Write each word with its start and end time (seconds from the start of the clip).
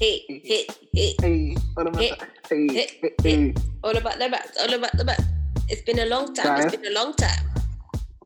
hit, 0.00 0.22
hit, 0.92 1.20
Hey, 1.20 1.56
all 1.76 1.86
about. 1.86 2.02
Hey, 2.48 2.66
hit, 2.68 2.90
hey, 3.00 3.12
hey. 3.22 3.54
all 3.82 3.96
about 3.96 4.18
the 4.18 4.28
bats, 4.28 4.56
all 4.60 4.72
about 4.72 4.96
the 4.96 5.04
bats. 5.04 5.24
It's 5.68 5.82
been 5.82 5.98
a 6.00 6.06
long 6.06 6.34
time. 6.34 6.60
It's 6.60 6.76
been 6.76 6.86
a 6.86 6.94
long 6.94 7.14
time. 7.14 7.44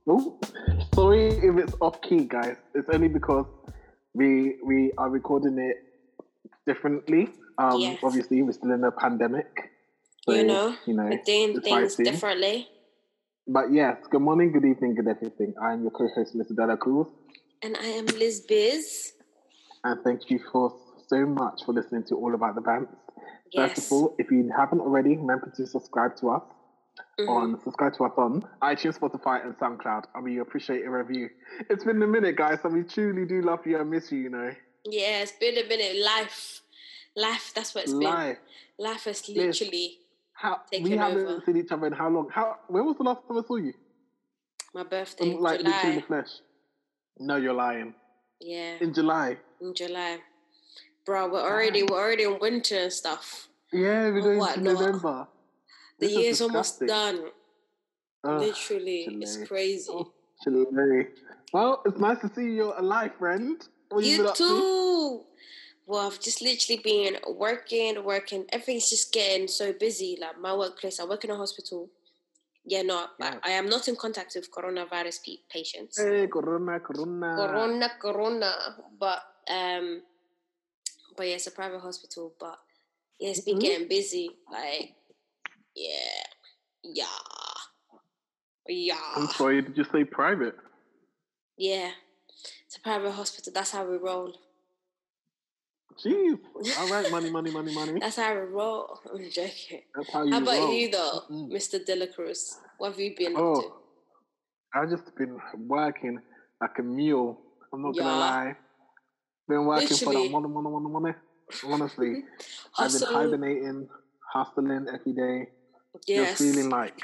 Ooh, 0.09 0.39
sorry 0.95 1.29
if 1.29 1.57
it's 1.59 1.75
off 1.81 2.01
key, 2.03 2.25
guys. 2.25 2.57
It's 2.75 2.89
only 2.93 3.09
because 3.09 3.47
we 4.15 4.57
we 4.65 4.93
are 4.99 5.09
recording 5.09 5.59
it 5.59 5.77
differently. 6.67 7.29
Um, 7.59 7.81
Yes. 7.81 7.99
obviously 8.03 8.43
we're 8.43 8.53
still 8.53 8.73
in 8.73 8.85
a 8.85 8.91
pandemic. 8.91 9.71
So, 10.29 10.35
you 10.35 10.45
know, 10.45 10.75
you 10.87 10.95
know, 10.95 11.05
we're 11.05 11.23
doing 11.25 11.61
things 11.61 11.97
differently. 11.97 12.69
But 13.47 13.73
yes, 13.73 13.97
good 14.11 14.21
morning, 14.23 14.53
good 14.53 14.65
evening, 14.65 14.95
good 14.95 15.09
everything. 15.09 15.55
I'm 15.61 15.83
your 15.83 15.91
co-host, 15.91 16.37
Mr. 16.37 16.55
Dela 16.55 16.77
Cruz, 16.77 17.09
And 17.63 17.77
I 17.77 17.87
am 17.87 18.07
Liz 18.07 18.41
Biz. 18.47 19.13
and 19.85 19.99
thank 20.05 20.31
you 20.31 20.39
for 20.53 20.75
so 21.11 21.27
much 21.27 21.65
for 21.67 21.73
listening 21.75 22.05
to 22.05 22.15
All 22.15 22.35
About 22.35 22.55
the 22.55 22.61
Bands. 22.61 22.89
First 23.55 23.77
Yes. 23.77 23.87
of 23.87 23.93
all, 23.93 24.15
if 24.19 24.31
you 24.31 24.49
haven't 24.57 24.81
already, 24.81 25.17
remember 25.17 25.53
to 25.57 25.67
subscribe 25.67 26.15
to 26.21 26.31
us 26.31 26.43
Mhm. 27.19 27.29
on 27.29 27.61
subscribe 27.65 27.95
to 27.95 28.05
us 28.05 28.13
on 28.17 28.43
iTunes, 28.63 28.97
Spotify, 28.99 29.45
and 29.45 29.57
SoundCloud, 29.59 30.05
and 30.15 30.23
we 30.25 30.39
appreciate 30.39 30.85
a 30.87 30.91
review. 30.91 31.29
It's 31.69 31.85
been 31.85 32.01
a 32.03 32.07
minute, 32.07 32.37
guys, 32.37 32.61
and 32.65 32.73
we 32.73 32.85
truly 32.85 33.25
do 33.27 33.43
love 33.43 33.67
you 33.67 33.79
and 33.81 33.91
miss 33.91 34.13
you. 34.13 34.21
You 34.21 34.31
know, 34.31 34.51
Yeah, 34.85 35.23
it's 35.23 35.33
been 35.33 35.59
a 35.59 35.67
minute. 35.69 35.97
Life, 35.97 36.63
life. 37.17 37.53
That's 37.55 37.75
what 37.75 37.85
it's 37.85 37.93
live. 37.93 38.37
been. 38.37 38.87
Life 38.87 39.05
has 39.05 39.29
literally 39.29 39.99
How 40.33 40.63
we 40.71 40.91
haven't 40.93 41.27
over. 41.27 41.43
seen 41.45 41.57
each 41.59 41.73
other 41.73 41.87
in 41.89 41.93
how 41.93 42.09
long? 42.09 42.29
How 42.31 42.57
when 42.69 42.85
was 42.87 42.97
the 42.97 43.03
last 43.03 43.27
time 43.27 43.39
I 43.39 43.43
saw 43.43 43.57
you? 43.57 43.75
my 44.73 44.85
birthday, 44.85 45.35
Um, 45.35 45.41
like 45.41 45.59
literally 45.61 45.89
in 45.91 45.95
the 45.97 46.01
July. 46.03 46.07
flesh. 46.07 46.31
No, 47.19 47.37
you're 47.37 47.53
lying. 47.67 47.95
Yeah, 48.41 48.77
In 48.81 48.95
July. 48.95 49.39
in 49.61 49.75
July. 49.75 50.23
Bro, 51.11 51.33
we're 51.33 51.41
already 51.43 51.83
we're 51.83 51.99
already 51.99 52.23
in 52.23 52.39
winter 52.39 52.77
and 52.87 52.93
stuff. 52.93 53.49
Yeah, 53.73 54.11
we're 54.11 54.21
going 54.21 54.39
What 54.39 54.55
to? 54.55 54.61
November. 54.61 55.27
The 55.99 56.07
This 56.07 56.11
is 56.17 56.23
year's 56.23 56.41
almost 56.41 56.87
done. 56.87 57.19
Ugh, 58.23 58.41
Literally, 58.41 59.19
it's 59.21 59.37
crazy. 59.49 59.91
Oh, 59.91 60.13
July. 60.45 61.09
Well, 61.53 61.83
it's 61.85 61.99
nice 61.99 62.21
to 62.21 62.31
see 62.33 62.53
you're 62.53 62.77
alive, 62.79 63.11
friend. 63.19 63.61
What 63.89 64.05
you 64.05 64.19
You 64.19 64.29
up 64.29 64.37
to? 64.37 64.45
too. 64.47 65.21
Well, 65.89 66.07
I've 66.07 66.21
just 66.21 66.43
literally 66.43 66.81
been 66.81 67.17
working, 67.35 68.05
working. 68.05 68.45
Everything's 68.53 68.89
just 68.89 69.13
getting 69.13 69.49
so 69.49 69.73
busy. 69.73 70.17
Like 70.21 70.39
my 70.41 70.55
workplace, 70.55 71.01
I 71.01 71.07
work 71.07 71.25
in 71.25 71.33
a 71.33 71.37
hospital. 71.37 71.91
Yeah, 72.65 72.83
no, 72.83 73.07
Yeah. 73.19 73.35
I, 73.43 73.51
I 73.51 73.53
am 73.59 73.69
not 73.69 73.89
in 73.89 73.97
contact 73.97 74.37
with 74.37 74.49
coronavirus 74.53 75.25
pe- 75.27 75.43
patients. 75.53 75.99
Hey, 76.01 76.29
Corona, 76.29 76.79
Corona. 76.79 77.35
Corona, 77.35 77.89
corona. 78.01 78.53
But 78.97 79.23
um, 79.49 80.03
but 81.21 81.29
yeah, 81.29 81.35
it's 81.35 81.47
a 81.47 81.51
private 81.51 81.81
hospital. 81.81 82.33
But 82.41 82.59
yeah, 83.19 83.29
it's 83.29 83.41
been 83.41 83.59
Mhm. 83.59 83.61
getting 83.61 83.89
busy. 83.89 84.31
Like, 84.51 84.95
yeah, 85.77 86.23
yeah, 86.83 87.05
yeah. 88.67 89.13
I'm 89.17 89.29
sorry, 89.29 89.61
did 89.61 89.77
you 89.77 89.85
say 89.85 90.05
private? 90.05 90.57
yeah. 91.59 91.91
It's 92.67 92.79
a 92.79 92.81
private 92.81 93.11
hospital. 93.11 93.53
That's 93.53 93.73
how 93.73 93.85
we 93.85 93.99
roll. 93.99 94.33
Jeez. 96.03 96.39
All 96.79 96.89
right, 96.89 97.11
money, 97.11 97.29
money, 97.29 97.51
money, 97.51 97.71
money. 97.71 98.01
That's 98.01 98.17
how 98.17 98.33
we 98.33 98.41
roll. 98.41 98.99
I'm 99.13 99.29
joking. 99.29 99.83
That's 99.95 100.11
how 100.11 100.23
you 100.25 100.33
How 100.33 100.41
about 100.41 100.57
roll. 100.57 100.73
you 100.73 100.91
though, 100.91 101.21
Mm. 101.31 101.53
Mr. 101.53 101.85
De 101.85 101.97
La 101.97 102.07
Cruz? 102.07 102.57
What 102.79 102.93
have 102.93 103.01
you 103.01 103.15
been 103.15 103.37
up 103.37 103.43
to? 103.43 103.43
Oh, 103.43 103.77
I've 104.75 104.89
just 104.89 105.15
been 105.17 105.37
working 105.69 106.19
like 106.63 106.79
a 106.79 106.83
mule. 106.83 107.39
I'm 107.75 107.83
not 107.83 107.95
Yeah. 107.95 108.05
gonna 108.05 108.19
lie. 108.21 108.57
Been 109.51 109.65
working 109.67 109.89
Literally. 109.91 110.15
for 110.17 110.23
that 110.25 110.31
money, 110.31 110.49
money, 110.49 110.71
money, 110.71 110.93
money. 110.93 111.15
Honestly, 111.65 112.23
I've 112.79 112.93
been 112.93 113.03
hibernating, 113.03 113.89
hustling 114.33 114.87
every 114.89 115.13
day, 115.13 115.49
Yes. 116.07 116.39
just 116.39 116.39
feeling 116.39 116.71
like, 116.71 116.95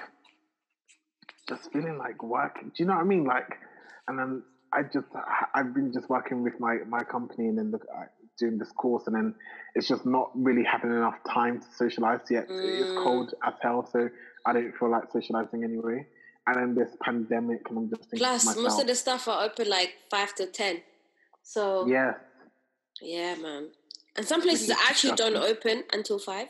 just 1.49 1.73
feeling 1.73 1.99
like 1.99 2.23
working. 2.23 2.69
Do 2.69 2.75
you 2.79 2.87
know 2.87 2.95
what 2.95 3.01
I 3.01 3.05
mean? 3.05 3.25
Like, 3.25 3.49
and 4.07 4.17
then 4.17 4.43
I 4.73 4.83
just, 4.85 5.09
I've 5.57 5.75
been 5.75 5.93
just 5.93 6.09
working 6.09 6.45
with 6.45 6.55
my 6.61 6.77
my 6.89 7.03
company 7.03 7.49
and 7.49 7.59
then 7.59 7.73
the, 7.73 7.79
uh, 7.79 8.05
doing 8.39 8.59
this 8.59 8.71
course, 8.71 9.03
and 9.09 9.17
then 9.17 9.35
it's 9.75 9.89
just 9.89 10.07
not 10.07 10.31
really 10.37 10.63
having 10.63 10.91
enough 10.93 11.19
time 11.29 11.59
to 11.59 11.67
socialize 11.77 12.21
yet. 12.31 12.45
It's 12.49 12.91
Mm. 12.93 13.03
cold 13.03 13.35
as 13.45 13.55
hell, 13.61 13.89
so 13.91 14.09
I 14.47 14.53
don't 14.53 14.73
feel 14.79 14.91
like 14.91 15.11
socializing 15.11 15.65
anyway. 15.65 16.07
And 16.47 16.55
then 16.57 16.75
this 16.77 16.97
pandemic, 17.03 17.69
and 17.69 17.79
I'm 17.79 17.89
just 17.91 18.03
thinking 18.09 18.19
Plus, 18.25 18.45
myself, 18.45 18.65
most 18.65 18.81
of 18.81 18.87
the 18.87 18.95
stuff 18.95 19.27
are 19.27 19.43
open 19.47 19.69
like 19.69 19.95
five 20.11 20.33
to 20.37 20.47
ten. 20.47 20.83
So 21.43 21.87
yes, 21.87 22.17
yeah, 23.03 23.35
man. 23.37 23.69
And 24.17 24.27
some 24.27 24.41
places 24.43 24.71
actually 24.71 25.15
don't 25.17 25.37
open 25.37 25.85
until 25.93 26.19
five. 26.19 26.49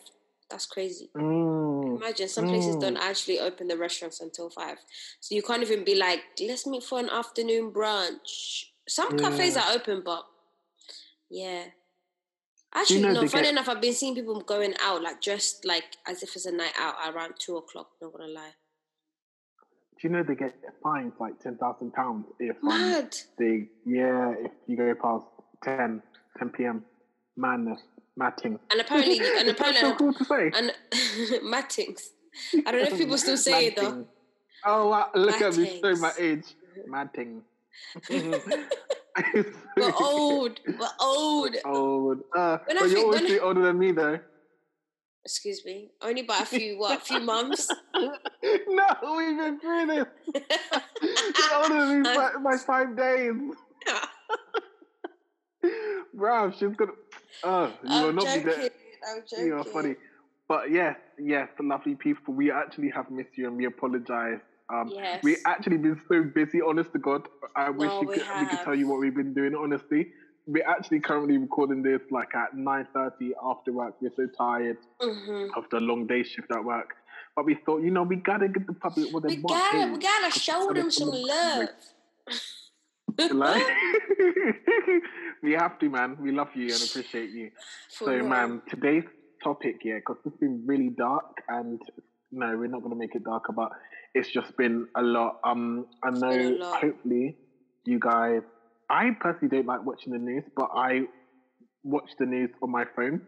That's 0.50 0.66
crazy. 0.66 1.10
mm, 1.16 1.96
Imagine 1.96 2.28
some 2.28 2.46
places 2.46 2.76
Mm. 2.76 2.80
don't 2.80 2.96
actually 2.98 3.40
open 3.40 3.66
the 3.66 3.76
restaurants 3.76 4.20
until 4.20 4.48
five. 4.50 4.78
So 5.20 5.34
you 5.34 5.42
can't 5.42 5.62
even 5.62 5.82
be 5.84 5.96
like, 5.96 6.20
let's 6.40 6.66
meet 6.66 6.84
for 6.84 7.00
an 7.00 7.10
afternoon 7.10 7.72
brunch. 7.72 8.66
Some 8.88 9.18
cafes 9.18 9.56
Yeah. 9.56 9.62
are 9.70 9.74
open, 9.74 10.02
but 10.04 10.24
yeah. 11.28 11.64
Actually, 12.72 13.00
know 13.02 13.12
no. 13.14 13.26
Funny 13.26 13.44
get- 13.44 13.52
enough, 13.52 13.68
I've 13.68 13.80
been 13.80 13.94
seeing 13.94 14.14
people 14.14 14.40
going 14.42 14.74
out 14.80 15.02
like 15.02 15.20
dressed 15.20 15.64
like 15.64 15.96
as 16.06 16.22
if 16.22 16.36
it's 16.36 16.46
a 16.46 16.52
night 16.52 16.74
out 16.78 16.94
around 17.12 17.34
two 17.40 17.56
o'clock. 17.56 17.90
Not 18.00 18.12
gonna 18.12 18.28
lie, 18.28 18.52
do 19.98 20.06
you 20.08 20.10
know 20.10 20.22
they 20.22 20.34
get 20.36 20.54
fines 20.82 21.14
like 21.18 21.40
ten 21.40 21.56
thousand 21.56 21.92
pounds 21.92 22.26
if 22.38 22.56
um, 22.62 23.08
they 23.38 23.68
yeah 23.86 24.34
if 24.38 24.52
you 24.66 24.76
go 24.76 24.94
past 24.94 25.26
10, 25.64 26.02
10 26.38 26.50
p.m. 26.50 26.84
Madness, 27.36 27.80
matting. 28.16 28.58
And 28.70 28.80
apparently, 28.80 29.19
and 29.19 29.26
that 29.48 29.56
so 29.58 29.69
apparently, 29.69 29.92
cool 29.98 30.14
to 30.14 30.24
say. 30.24 30.52
and 30.54 30.72
mattings. 31.50 32.10
I 32.66 32.70
don't 32.72 32.82
know 32.82 32.88
if 32.88 32.98
people 32.98 33.19
still 33.19 33.36
say 33.36 33.66
it 33.66 33.76
though. 33.76 34.06
Oh, 34.64 34.88
wow. 34.88 35.10
look 35.14 35.41
at 35.41 35.56
me 35.56 35.80
showing 35.80 36.00
my 36.00 36.12
age. 36.19 36.44
Matting. 36.86 37.42
We're 38.10 39.92
old. 40.00 40.60
We're 40.66 40.88
old. 41.00 41.56
Old. 41.64 42.19
Uh, 42.36 42.58
When 42.66 42.78
but 42.78 42.91
you're 42.91 43.06
obviously 43.06 43.41
older 43.41 43.62
than 43.62 43.78
me, 43.78 43.92
though. 43.92 44.18
Excuse 45.24 45.64
me. 45.64 45.91
Only 46.03 46.22
by 46.22 46.38
a 46.38 46.44
few 46.44 46.78
what? 46.78 46.98
A 47.00 47.04
few 47.04 47.20
months. 47.20 47.68
no, 47.94 48.08
we've 49.16 49.38
been 49.38 49.58
through 49.60 49.86
this. 49.86 50.06
You're 51.03 51.62
older 51.62 51.86
than 51.86 52.03
me 52.03 52.14
by, 52.14 52.30
by 52.44 52.56
five 52.58 52.97
days. 52.97 53.32
Bro, 56.16 56.53
she's 56.53 56.75
gonna. 56.77 56.93
Oh, 57.44 57.72
you 57.84 57.91
will 58.00 58.09
I'm 58.09 58.15
not 58.16 58.25
be 58.25 58.41
there. 58.41 58.71
I'm 59.06 59.22
joking. 59.28 59.47
You 59.47 59.54
are 59.56 59.65
funny. 59.65 59.94
But 60.49 60.71
yes, 60.71 60.97
yes, 61.19 61.49
lovely 61.60 61.94
people. 61.94 62.34
We 62.34 62.50
actually 62.50 62.91
have 62.91 63.10
missed 63.10 63.37
you 63.37 63.49
and 63.49 63.56
we 63.56 63.66
apologize. 63.66 64.41
Um, 64.72 64.91
Yes. 64.94 65.21
We 65.22 65.37
actually 65.47 65.77
been 65.78 66.00
so 66.09 66.25
busy, 66.25 66.60
honest 66.60 66.93
to 66.93 66.99
God. 66.99 67.28
I 67.54 67.71
wish 67.71 67.91
No, 67.91 68.00
you 68.03 68.09
we 68.09 68.15
could, 68.15 68.27
we 68.41 68.47
could 68.47 68.59
tell 68.65 68.75
you 68.75 68.88
what 68.88 68.99
we've 68.99 69.15
been 69.15 69.34
doing, 69.34 69.54
honestly. 69.54 70.09
We're 70.47 70.66
actually 70.66 71.00
currently 71.00 71.37
recording 71.38 71.82
this 71.82 72.00
like 72.10 72.34
at 72.34 72.54
9.30 72.54 73.31
after 73.44 73.72
work. 73.72 73.94
We're 74.00 74.10
so 74.16 74.27
tired 74.38 74.78
hmm 75.00 75.47
after 75.56 75.77
a 75.77 75.81
long 75.81 76.06
day 76.06 76.22
shift 76.22 76.50
at 76.53 76.65
work. 76.65 76.91
But 77.34 77.44
we 77.44 77.56
thought, 77.66 77.83
you 77.83 77.91
know, 77.91 78.03
we 78.04 78.16
gotta 78.16 78.48
give 78.48 78.66
the 78.66 78.72
public 78.75 79.12
what 79.12 79.22
they 79.25 79.37
We 79.37 79.43
want. 79.43 79.60
gotta, 79.72 79.93
we 79.93 79.98
gotta 79.98 80.38
show 80.38 80.72
them 80.72 80.91
some 80.91 81.10
love. 81.10 81.69
Like, 83.19 83.62
we 85.43 85.53
have 85.53 85.78
to, 85.78 85.88
man. 85.88 86.16
We 86.21 86.32
love 86.32 86.49
you 86.54 86.72
and 86.72 86.82
appreciate 86.82 87.31
you. 87.31 87.50
For 87.99 88.04
So, 88.06 88.10
real. 88.12 88.27
man, 88.28 88.62
today's 88.69 89.04
topic, 89.43 89.77
yeah, 89.84 89.97
because 89.97 90.16
it's 90.25 90.37
been 90.37 90.62
really 90.66 90.91
dark, 90.91 91.25
and 91.49 91.81
no, 92.32 92.56
we're 92.56 92.66
not 92.69 92.81
going 92.82 92.93
to 92.93 92.99
make 92.99 93.15
it 93.15 93.25
darker, 93.25 93.53
but 93.53 93.71
it's 94.15 94.28
just 94.31 94.56
been 94.56 94.87
a 94.97 95.03
lot. 95.03 95.37
Um, 95.44 95.87
I 96.04 96.10
know, 96.10 96.56
lot. 96.60 96.81
hopefully, 96.82 97.37
you 97.84 97.99
guys. 97.99 98.43
I 98.88 99.10
personally 99.21 99.48
don't 99.48 99.66
like 99.66 99.84
watching 99.84 100.12
the 100.12 100.19
news, 100.19 100.44
but 100.56 100.69
I 100.75 101.03
watch 101.83 102.10
the 102.19 102.27
news 102.27 102.50
on 102.62 102.71
my 102.71 102.84
phone 102.94 103.21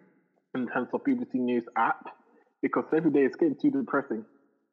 in 0.55 0.69
terms 0.69 0.89
of 0.93 1.03
BBC 1.03 1.35
News 1.35 1.65
app 1.77 2.05
because 2.63 2.85
every 2.97 3.11
day 3.11 3.21
it's 3.21 3.37
getting 3.37 3.57
too 3.61 3.71
depressing, 3.71 4.25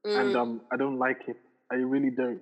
and 0.05 0.35
Mm. 0.35 0.39
um, 0.41 0.61
I 0.71 0.77
don't 0.77 0.97
like 0.99 1.21
it. 1.27 1.37
I 1.71 1.75
really 1.75 2.11
don't. 2.11 2.41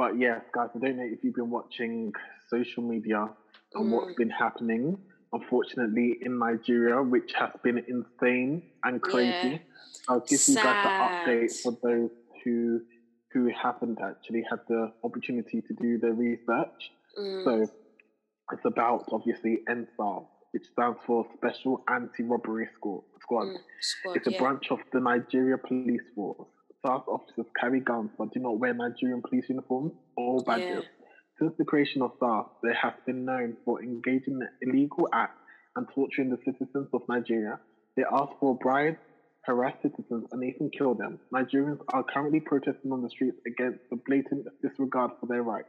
But 0.00 0.18
yes, 0.18 0.40
guys, 0.54 0.70
I 0.74 0.78
don't 0.78 0.96
know 0.96 1.04
if 1.04 1.22
you've 1.22 1.34
been 1.34 1.50
watching 1.50 2.14
social 2.48 2.82
media 2.82 3.28
and 3.74 3.92
what's 3.92 4.14
been 4.14 4.30
happening, 4.30 4.96
unfortunately, 5.34 6.16
in 6.22 6.38
Nigeria, 6.38 7.02
which 7.02 7.34
has 7.38 7.50
been 7.62 7.84
insane 7.86 8.62
and 8.82 9.02
crazy. 9.02 9.48
Yeah. 9.50 9.58
I'll 10.08 10.20
give 10.20 10.40
you 10.48 10.54
guys 10.54 10.64
Sad. 10.64 11.26
the 11.26 11.30
update 11.30 11.62
for 11.62 11.76
those 11.82 12.10
who 12.42 12.80
who 13.34 13.50
haven't 13.62 13.98
actually 14.02 14.42
had 14.48 14.60
the 14.70 14.90
opportunity 15.04 15.60
to 15.60 15.74
do 15.74 15.98
the 15.98 16.12
research. 16.12 16.92
Mm. 17.18 17.44
So 17.44 17.66
it's 18.52 18.64
about 18.64 19.04
obviously 19.12 19.58
NSAR, 19.68 20.24
which 20.52 20.64
stands 20.72 20.98
for 21.06 21.26
Special 21.36 21.84
Anti-Robbery 21.90 22.68
Squad. 22.74 23.02
Squad. 23.20 23.48
Mm. 23.48 23.56
Squad, 23.82 24.16
It's 24.16 24.26
a 24.28 24.32
yeah. 24.32 24.38
branch 24.38 24.70
of 24.70 24.78
the 24.94 25.00
Nigeria 25.00 25.58
Police 25.58 26.08
Force. 26.14 26.48
SARS 26.84 27.02
officers 27.08 27.46
carry 27.60 27.80
guns 27.80 28.10
but 28.18 28.32
do 28.32 28.40
not 28.40 28.58
wear 28.58 28.72
Nigerian 28.74 29.22
police 29.22 29.44
uniforms 29.48 29.92
or 30.16 30.40
badges. 30.44 30.84
Since 31.38 31.52
the 31.58 31.64
creation 31.64 32.02
of 32.02 32.12
SARS, 32.18 32.46
they 32.62 32.72
have 32.80 32.94
been 33.06 33.24
known 33.24 33.56
for 33.64 33.82
engaging 33.82 34.40
in 34.40 34.48
illegal 34.68 35.08
acts 35.12 35.38
and 35.76 35.86
torturing 35.94 36.30
the 36.30 36.38
citizens 36.44 36.88
of 36.92 37.02
Nigeria. 37.08 37.58
They 37.96 38.04
ask 38.10 38.32
for 38.40 38.56
bribes, 38.58 38.98
harass 39.44 39.74
citizens, 39.82 40.26
and 40.32 40.44
even 40.44 40.70
kill 40.76 40.94
them. 40.94 41.18
Nigerians 41.34 41.78
are 41.94 42.04
currently 42.04 42.40
protesting 42.40 42.92
on 42.92 43.02
the 43.02 43.10
streets 43.10 43.38
against 43.46 43.80
the 43.90 43.96
blatant 44.06 44.46
disregard 44.62 45.12
for 45.20 45.26
their 45.26 45.42
rights. 45.42 45.68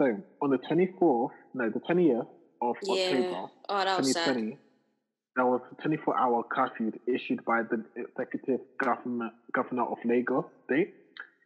So, 0.00 0.16
on 0.42 0.50
the 0.50 0.58
24th, 0.58 1.30
no, 1.54 1.70
the 1.70 1.80
20th 1.80 2.28
of 2.62 2.76
Yeah. 2.82 2.92
October, 2.92 3.50
Oh, 3.68 3.84
that 3.84 3.98
was 3.98 4.12
sad. 4.12 4.58
2020, 5.36 5.42
there 5.42 5.46
was 5.46 5.60
a 5.70 5.82
24 5.82 6.18
hour 6.18 6.42
curfew 6.50 6.92
issued 7.06 7.44
by 7.44 7.62
the 7.62 7.84
executive 7.96 8.60
government, 8.82 9.32
governor 9.52 9.84
of 9.84 9.98
Lagos 10.04 10.44
State. 10.64 10.94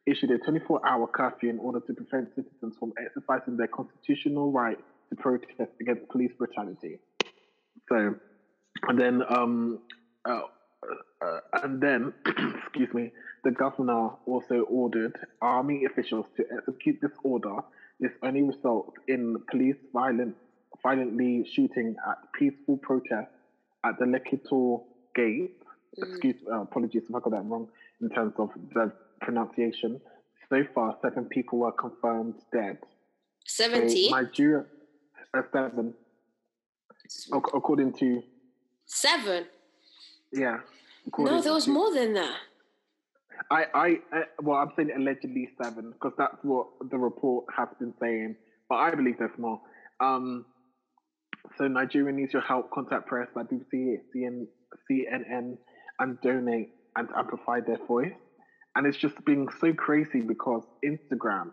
Issued 0.07 0.31
a 0.31 0.39
24 0.39 0.87
hour 0.87 1.07
curfew 1.07 1.51
in 1.51 1.59
order 1.59 1.81
to 1.81 1.93
prevent 1.93 2.29
citizens 2.35 2.75
from 2.79 2.93
exercising 2.99 3.57
their 3.57 3.69
constitutional 3.69 4.51
right 4.51 4.79
to 5.11 5.17
protest 5.17 5.73
against 5.81 6.09
police 6.09 6.33
brutality. 6.39 6.99
So, 7.89 8.15
and 8.89 8.99
then, 8.99 9.23
um, 9.29 9.81
uh, 10.25 10.41
uh, 11.23 11.41
and 11.63 11.81
then, 11.81 12.13
excuse 12.65 12.89
me, 12.95 13.13
the 13.45 13.51
governor 13.51 14.11
also 14.27 14.61
ordered 14.71 15.17
army 15.43 15.85
officials 15.85 16.27
to 16.37 16.45
execute 16.57 16.99
this 17.03 17.13
order. 17.23 17.57
This 18.01 18.13
only 18.23 18.43
results 18.43 18.97
in 19.07 19.37
police 19.51 19.77
violent, 19.93 20.35
violently 20.83 21.47
shooting 21.55 21.95
at 22.09 22.17
peaceful 22.33 22.79
protests 22.79 23.40
at 23.85 23.99
the 23.99 24.05
Lekki 24.05 24.41
Toll 24.49 24.87
Gate. 25.15 25.57
Mm. 25.99 26.09
Excuse, 26.11 26.37
uh, 26.51 26.61
apologies 26.63 27.03
if 27.09 27.15
I 27.15 27.19
got 27.21 27.31
that 27.33 27.45
wrong 27.45 27.69
in 28.01 28.09
terms 28.11 28.35
of 28.39 28.51
the 28.75 28.93
pronunciation. 29.21 30.01
So 30.49 30.63
far, 30.75 30.97
seven 31.03 31.25
people 31.27 31.59
were 31.59 31.73
confirmed 31.73 32.35
dead. 32.53 32.79
So 33.47 33.65
70? 33.65 34.11
Nigeria, 34.11 34.65
uh, 35.35 35.43
seven, 35.53 35.95
ac- 37.07 37.33
according 37.55 37.93
to 37.95 38.23
Seven? 38.87 39.47
yeah. 40.33 40.59
No, 41.19 41.41
there 41.41 41.53
was 41.53 41.65
to- 41.65 41.71
more 41.71 41.93
than 41.95 42.15
that. 42.15 42.37
I, 43.51 43.65
I, 43.75 43.89
uh, 44.17 44.23
well, 44.43 44.59
I'm 44.59 44.71
saying 44.77 44.91
allegedly 44.95 45.49
seven 45.61 45.93
because 45.93 46.13
that's 46.19 46.37
what 46.43 46.67
the 46.91 46.99
report 46.99 47.47
has 47.57 47.69
been 47.81 47.95
saying, 48.01 48.37
but 48.69 48.77
I 48.77 48.95
believe 48.95 49.17
there's 49.19 49.37
more. 49.39 49.61
Um, 49.99 50.45
so 51.57 51.69
Nigeria 51.69 52.13
needs 52.13 52.33
your 52.33 52.43
help. 52.43 52.71
Contact 52.71 53.07
press 53.07 53.29
like 53.35 53.47
BBC, 53.47 53.97
CN, 54.15 54.47
CNN, 54.91 55.57
and 55.99 56.21
donate 56.21 56.71
and 56.97 57.09
amplify 57.17 57.61
their 57.61 57.79
voice. 57.87 58.13
And 58.77 58.87
it's 58.87 58.97
just 58.97 59.23
been 59.25 59.49
so 59.61 59.73
crazy 59.75 60.21
because 60.21 60.65
Instagram. 60.85 61.51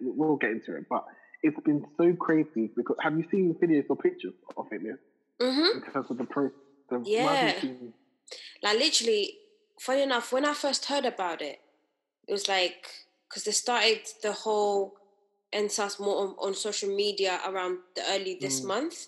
We'll 0.00 0.36
get 0.36 0.50
into 0.50 0.76
it, 0.76 0.84
but 0.90 1.04
it's 1.42 1.58
been 1.60 1.84
so 1.96 2.12
crazy 2.14 2.70
because 2.76 2.96
have 3.00 3.16
you 3.16 3.24
seen 3.30 3.54
videos 3.62 3.84
or 3.88 3.96
pictures 3.96 4.34
of 4.56 4.66
it 4.72 4.82
Liz, 4.82 4.96
Mm-hmm. 5.40 5.78
in 5.86 5.92
terms 5.92 6.10
of 6.10 6.18
the 6.18 6.24
pro? 6.24 6.50
The 6.90 7.02
Yeah. 7.06 7.54
Like 8.62 8.78
literally, 8.78 9.34
funny 9.80 10.02
enough, 10.02 10.32
when 10.32 10.44
I 10.44 10.52
first 10.54 10.84
heard 10.86 11.04
about 11.06 11.40
it, 11.40 11.58
it 12.28 12.32
was 12.32 12.46
like 12.48 12.86
because 13.28 13.44
they 13.44 13.52
started 13.52 14.00
the 14.22 14.32
whole 14.32 14.94
EndSARS 15.54 15.98
more 16.00 16.16
on, 16.26 16.34
on 16.40 16.54
social 16.54 16.94
media 16.94 17.40
around 17.46 17.78
the 17.96 18.02
early 18.10 18.36
this 18.40 18.60
Mm. 18.60 18.66
month, 18.68 19.06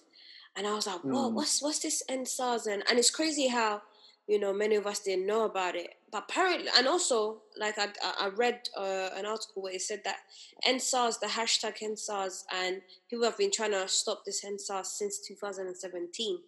and 0.56 0.66
I 0.66 0.75
was 0.75 0.87
like, 0.87 1.00
"Whoa, 1.02 1.31
Mm. 1.31 1.34
what's 1.34 1.62
what's 1.62 1.81
this 1.81 2.02
EndSARS?" 2.08 2.66
And 2.66 2.82
and 2.88 2.99
it's 2.99 3.10
crazy 3.10 3.49
how 3.49 3.82
you 4.28 4.38
know 4.38 4.52
many 4.52 4.76
of 4.76 4.87
us 4.87 5.00
didn't 5.00 5.26
know 5.26 5.44
about 5.44 5.75
it, 5.76 5.94
but 6.10 6.25
apparently, 6.28 6.69
and 6.78 6.87
also 6.87 7.43
like 7.58 7.78
I 7.78 7.88
I 8.19 8.28
read 8.28 8.69
uh, 8.76 9.10
an 9.14 9.26
article 9.26 9.62
where 9.62 9.75
it 9.75 9.82
said 9.82 10.02
that 10.04 10.19
EndSARS, 10.66 11.19
the 11.20 11.26
hashtag 11.26 11.78
EndSARS, 11.82 12.44
and 12.52 12.82
people 13.08 13.25
have 13.25 13.38
been 13.38 13.50
trying 13.50 13.72
to 13.72 13.88
stop 13.88 14.25
this 14.25 14.44
EndSARS 14.44 14.87
since 14.87 15.19
2017. 15.26 16.38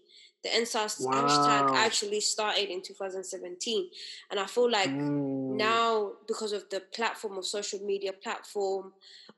The 0.45 0.51
EndSARS 0.51 1.07
hashtag 1.07 1.71
actually 1.75 2.21
started 2.21 2.69
in 2.71 2.83
2017, 2.83 3.91
and 4.31 4.39
I 4.39 4.47
feel 4.47 4.71
like 4.71 4.91
Mm. 4.91 5.57
now 5.57 6.13
because 6.29 6.53
of 6.53 6.69
the 6.71 6.81
platform 6.81 7.39
of 7.39 7.47
social 7.47 7.81
media 7.81 8.13
platform 8.13 8.93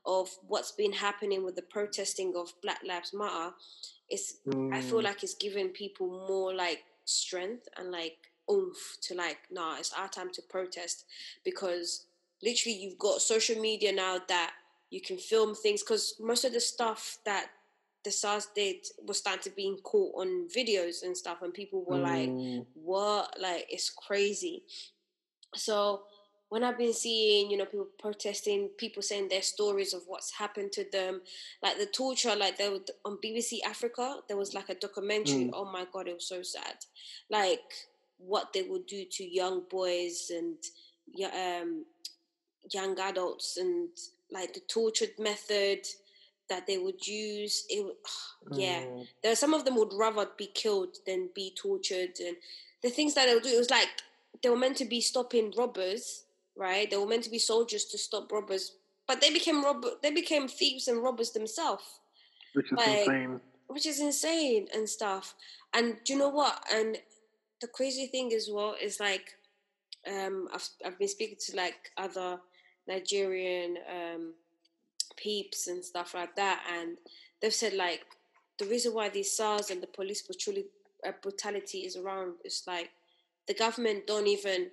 of 0.05 0.29
what's 0.47 0.71
been 0.73 0.93
happening 0.93 1.43
with 1.43 1.55
the 1.55 1.61
protesting 1.61 2.35
of 2.35 2.53
Black 2.61 2.81
Lives 2.83 3.13
Matter, 3.13 3.53
it's 4.09 4.37
I 4.73 4.81
feel 4.81 4.99
Mm. 4.99 5.03
like 5.05 5.23
it's 5.23 5.35
giving 5.35 5.69
people 5.69 6.25
more 6.27 6.53
like 6.53 6.83
strength 7.05 7.67
and 7.77 7.91
like 7.91 8.17
oomph 8.51 8.97
to 9.01 9.15
like, 9.15 9.39
nah, 9.51 9.77
it's 9.77 9.93
our 9.93 10.09
time 10.09 10.31
to 10.31 10.41
protest 10.43 11.05
because 11.43 12.05
literally 12.43 12.77
you've 12.77 12.97
got 12.99 13.21
social 13.21 13.59
media 13.61 13.91
now 13.91 14.19
that 14.27 14.53
you 14.89 15.01
can 15.01 15.17
film 15.17 15.55
things 15.55 15.83
because 15.83 16.15
most 16.19 16.45
of 16.45 16.53
the 16.53 16.59
stuff 16.59 17.17
that 17.25 17.47
the 18.03 18.11
SARS 18.11 18.47
did 18.55 18.77
was 19.05 19.17
starting 19.17 19.43
to 19.43 19.49
be 19.49 19.77
caught 19.83 20.13
on 20.15 20.47
videos 20.55 21.03
and 21.03 21.17
stuff, 21.17 21.41
and 21.41 21.53
people 21.53 21.83
were 21.85 21.97
like, 21.99 22.29
Mm. 22.29 22.65
what? 22.73 23.35
Like, 23.39 23.65
it's 23.69 23.89
crazy. 23.89 24.63
So 25.55 26.03
when 26.49 26.63
I've 26.63 26.77
been 26.77 26.93
seeing, 26.93 27.51
you 27.51 27.57
know, 27.57 27.65
people 27.65 27.87
protesting, 27.99 28.69
people 28.77 29.01
saying 29.01 29.27
their 29.27 29.41
stories 29.41 29.93
of 29.93 30.03
what's 30.07 30.31
happened 30.31 30.71
to 30.73 30.85
them, 30.91 31.21
like 31.61 31.77
the 31.77 31.85
torture, 31.85 32.35
like 32.35 32.57
there 32.57 32.71
on 33.03 33.17
BBC 33.23 33.57
Africa, 33.65 34.17
there 34.27 34.37
was 34.37 34.53
like 34.53 34.69
a 34.69 34.75
documentary. 34.75 35.45
Mm. 35.45 35.51
Oh 35.53 35.65
my 35.65 35.85
god, 35.91 36.07
it 36.07 36.13
was 36.15 36.27
so 36.27 36.41
sad. 36.41 36.77
Like 37.29 37.59
what 38.17 38.53
they 38.53 38.63
would 38.63 38.85
do 38.85 39.03
to 39.11 39.23
young 39.23 39.63
boys 39.69 40.31
and 40.31 40.55
um, 41.61 41.85
young 42.71 42.97
adults, 42.99 43.57
and 43.57 43.89
like 44.31 44.53
the 44.53 44.61
tortured 44.61 45.11
method 45.19 45.79
that 46.49 46.65
they 46.65 46.77
would 46.77 47.05
use. 47.05 47.65
It, 47.69 47.85
yeah 48.53 48.83
Mm. 48.85 49.05
there 49.21 49.35
some 49.35 49.53
of 49.53 49.65
them 49.65 49.75
would 49.75 49.91
rather 49.93 50.25
be 50.37 50.47
killed 50.47 50.95
than 51.05 51.29
be 51.35 51.53
tortured 51.61 52.17
and 52.25 52.37
the 52.81 52.89
things 52.89 53.13
that 53.15 53.25
they 53.25 53.33
would 53.33 53.43
do 53.43 53.49
it 53.49 53.57
was 53.57 53.69
like 53.69 53.89
they 54.41 54.49
were 54.49 54.55
meant 54.55 54.77
to 54.77 54.85
be 54.85 55.01
stopping 55.01 55.53
robbers 55.57 56.23
right? 56.57 56.89
They 56.89 56.97
were 56.97 57.07
meant 57.07 57.23
to 57.23 57.29
be 57.29 57.39
soldiers 57.39 57.85
to 57.85 57.97
stop 57.97 58.31
robbers 58.31 58.73
but 59.07 59.21
they 59.21 59.31
became 59.31 59.63
rob 59.63 59.85
they 60.03 60.11
became 60.11 60.47
thieves 60.47 60.87
and 60.87 61.01
robbers 61.01 61.31
themselves. 61.31 61.83
Which 62.53 62.71
is 62.71 62.77
like- 62.77 62.99
insane. 62.99 63.41
which 63.67 63.85
is 63.85 63.99
insane 63.99 64.67
and 64.73 64.89
stuff. 64.89 65.35
And 65.73 65.97
do 66.03 66.13
you 66.13 66.19
know 66.19 66.29
what? 66.29 66.63
And 66.71 66.97
the 67.61 67.67
crazy 67.67 68.07
thing 68.07 68.33
as 68.33 68.49
well 68.51 68.75
is 68.81 68.99
like 68.99 69.35
um 70.07 70.47
i've, 70.53 70.69
I've 70.85 70.99
been 70.99 71.07
speaking 71.07 71.37
to 71.47 71.55
like 71.55 71.91
other 71.97 72.39
nigerian 72.87 73.77
um 73.91 74.33
peeps 75.17 75.67
and 75.67 75.83
stuff 75.83 76.13
like 76.13 76.35
that 76.35 76.63
and 76.71 76.97
they've 77.41 77.53
said 77.53 77.73
like 77.73 78.05
the 78.59 78.65
reason 78.65 78.93
why 78.93 79.09
these 79.09 79.31
SARS 79.31 79.69
and 79.69 79.81
the 79.83 79.87
police 79.87 80.21
brutality, 80.21 80.67
uh, 81.05 81.11
brutality 81.21 81.79
is 81.79 81.95
around 81.95 82.35
is 82.43 82.63
like 82.67 82.89
the 83.47 83.53
government 83.53 84.07
don't 84.07 84.27
even 84.27 84.69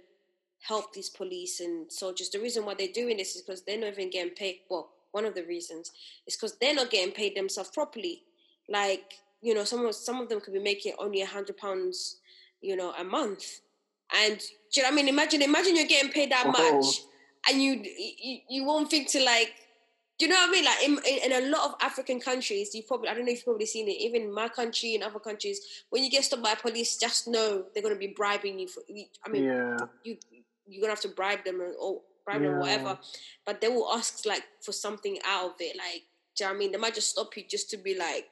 help 0.66 0.92
these 0.92 1.10
police 1.10 1.60
and 1.60 1.90
soldiers. 1.90 2.30
The 2.30 2.40
reason 2.40 2.64
why 2.64 2.74
they're 2.74 2.88
doing 2.92 3.16
this 3.16 3.36
is 3.36 3.42
because 3.42 3.62
they're 3.62 3.78
not 3.78 3.92
even 3.92 4.10
getting 4.10 4.34
paid. 4.34 4.60
Well, 4.68 4.90
one 5.12 5.24
of 5.24 5.34
the 5.34 5.44
reasons 5.44 5.92
is 6.26 6.36
because 6.36 6.56
they're 6.58 6.74
not 6.74 6.90
getting 6.90 7.12
paid 7.12 7.36
themselves 7.36 7.70
properly. 7.70 8.22
Like 8.68 9.14
you 9.42 9.54
know, 9.54 9.64
some 9.64 9.84
of 9.84 9.94
some 9.94 10.20
of 10.20 10.28
them 10.28 10.40
could 10.40 10.54
be 10.54 10.60
making 10.60 10.94
only 10.98 11.20
a 11.20 11.26
hundred 11.26 11.58
pounds, 11.58 12.16
you 12.62 12.76
know, 12.76 12.92
a 12.98 13.04
month. 13.04 13.60
And 14.14 14.38
do 14.38 14.46
you 14.80 14.82
know 14.82 14.88
what 14.88 14.92
I 14.92 14.96
mean? 14.96 15.08
Imagine, 15.08 15.42
imagine 15.42 15.76
you're 15.76 15.86
getting 15.86 16.10
paid 16.10 16.30
that 16.32 16.46
Oh. 16.46 16.50
much, 16.50 17.02
and 17.48 17.62
you, 17.62 17.82
you 17.82 18.38
you 18.48 18.64
won't 18.64 18.90
think 18.90 19.08
to 19.10 19.22
like 19.22 19.52
do 20.18 20.26
you 20.26 20.30
know 20.30 20.36
what 20.36 20.48
I 20.48 20.52
mean? 20.52 20.64
Like 20.64 20.82
in, 20.84 20.92
in, 21.12 21.32
in 21.32 21.44
a 21.44 21.48
lot 21.48 21.68
of 21.68 21.74
African 21.80 22.20
countries, 22.20 22.72
you 22.72 22.84
probably 22.86 23.08
I 23.08 23.14
don't 23.14 23.24
know 23.24 23.32
if 23.32 23.38
you've 23.38 23.44
probably 23.46 23.66
seen 23.66 23.88
it. 23.88 24.00
Even 24.00 24.22
in 24.22 24.32
my 24.32 24.48
country 24.48 24.94
and 24.94 25.02
other 25.02 25.18
countries, 25.18 25.60
when 25.90 26.04
you 26.04 26.10
get 26.10 26.22
stopped 26.24 26.42
by 26.42 26.54
police, 26.54 26.96
just 26.96 27.26
know 27.26 27.64
they're 27.74 27.82
going 27.82 27.94
to 27.94 27.98
be 27.98 28.14
bribing 28.16 28.58
you 28.60 28.68
for. 28.68 28.82
I 29.26 29.28
mean, 29.28 29.44
yeah. 29.44 29.76
you 30.04 30.16
you're 30.66 30.80
gonna 30.80 30.92
have 30.92 31.00
to 31.02 31.08
bribe 31.08 31.44
them 31.44 31.60
or, 31.60 31.72
or 31.80 32.00
bribe 32.24 32.42
them 32.42 32.52
or 32.52 32.60
whatever. 32.60 32.98
But 33.44 33.60
they 33.60 33.68
will 33.68 33.90
ask 33.92 34.24
like 34.26 34.44
for 34.62 34.72
something 34.72 35.18
out 35.24 35.46
of 35.50 35.54
it. 35.60 35.76
Like, 35.76 36.02
do 36.36 36.44
you 36.44 36.46
know 36.46 36.52
what 36.52 36.56
I 36.56 36.58
mean? 36.58 36.72
They 36.72 36.78
might 36.78 36.94
just 36.94 37.10
stop 37.10 37.36
you 37.36 37.44
just 37.48 37.70
to 37.70 37.76
be 37.76 37.94
like, 37.96 38.30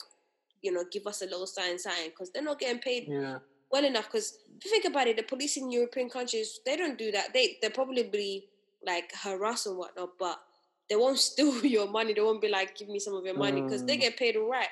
you 0.63 0.73
know, 0.73 0.85
give 0.91 1.07
us 1.07 1.23
a 1.23 1.27
little 1.27 1.47
sign, 1.47 1.79
sign, 1.79 2.11
because 2.11 2.31
they're 2.31 2.43
not 2.43 2.59
getting 2.59 2.81
paid 2.81 3.07
Yeah. 3.09 3.39
well 3.71 3.85
enough. 3.85 4.07
Because 4.07 4.39
if 4.57 4.65
you 4.65 4.71
think 4.71 4.85
about 4.85 5.07
it, 5.09 5.17
the 5.17 5.23
police 5.25 5.57
in 5.57 5.71
European 5.71 6.09
countries 6.09 6.61
they 6.65 6.77
don't 6.77 6.97
do 6.99 7.11
that. 7.13 7.33
They 7.33 7.59
they 7.61 7.69
probably 7.69 8.49
like 8.85 9.13
harass 9.15 9.67
and 9.67 9.77
whatnot, 9.77 10.11
but 10.19 10.41
they 10.89 10.97
won't 10.97 11.19
steal 11.31 11.65
your 11.65 11.89
money. 11.89 12.13
They 12.15 12.21
won't 12.21 12.41
be 12.43 12.49
like, 12.49 12.77
give 12.77 12.89
me 12.89 12.99
some 12.99 13.15
of 13.15 13.25
your 13.25 13.37
money 13.37 13.61
because 13.61 13.85
they 13.85 13.97
Mm. 13.97 14.01
get 14.01 14.17
paid 14.17 14.37
all 14.37 14.49
right. 14.49 14.69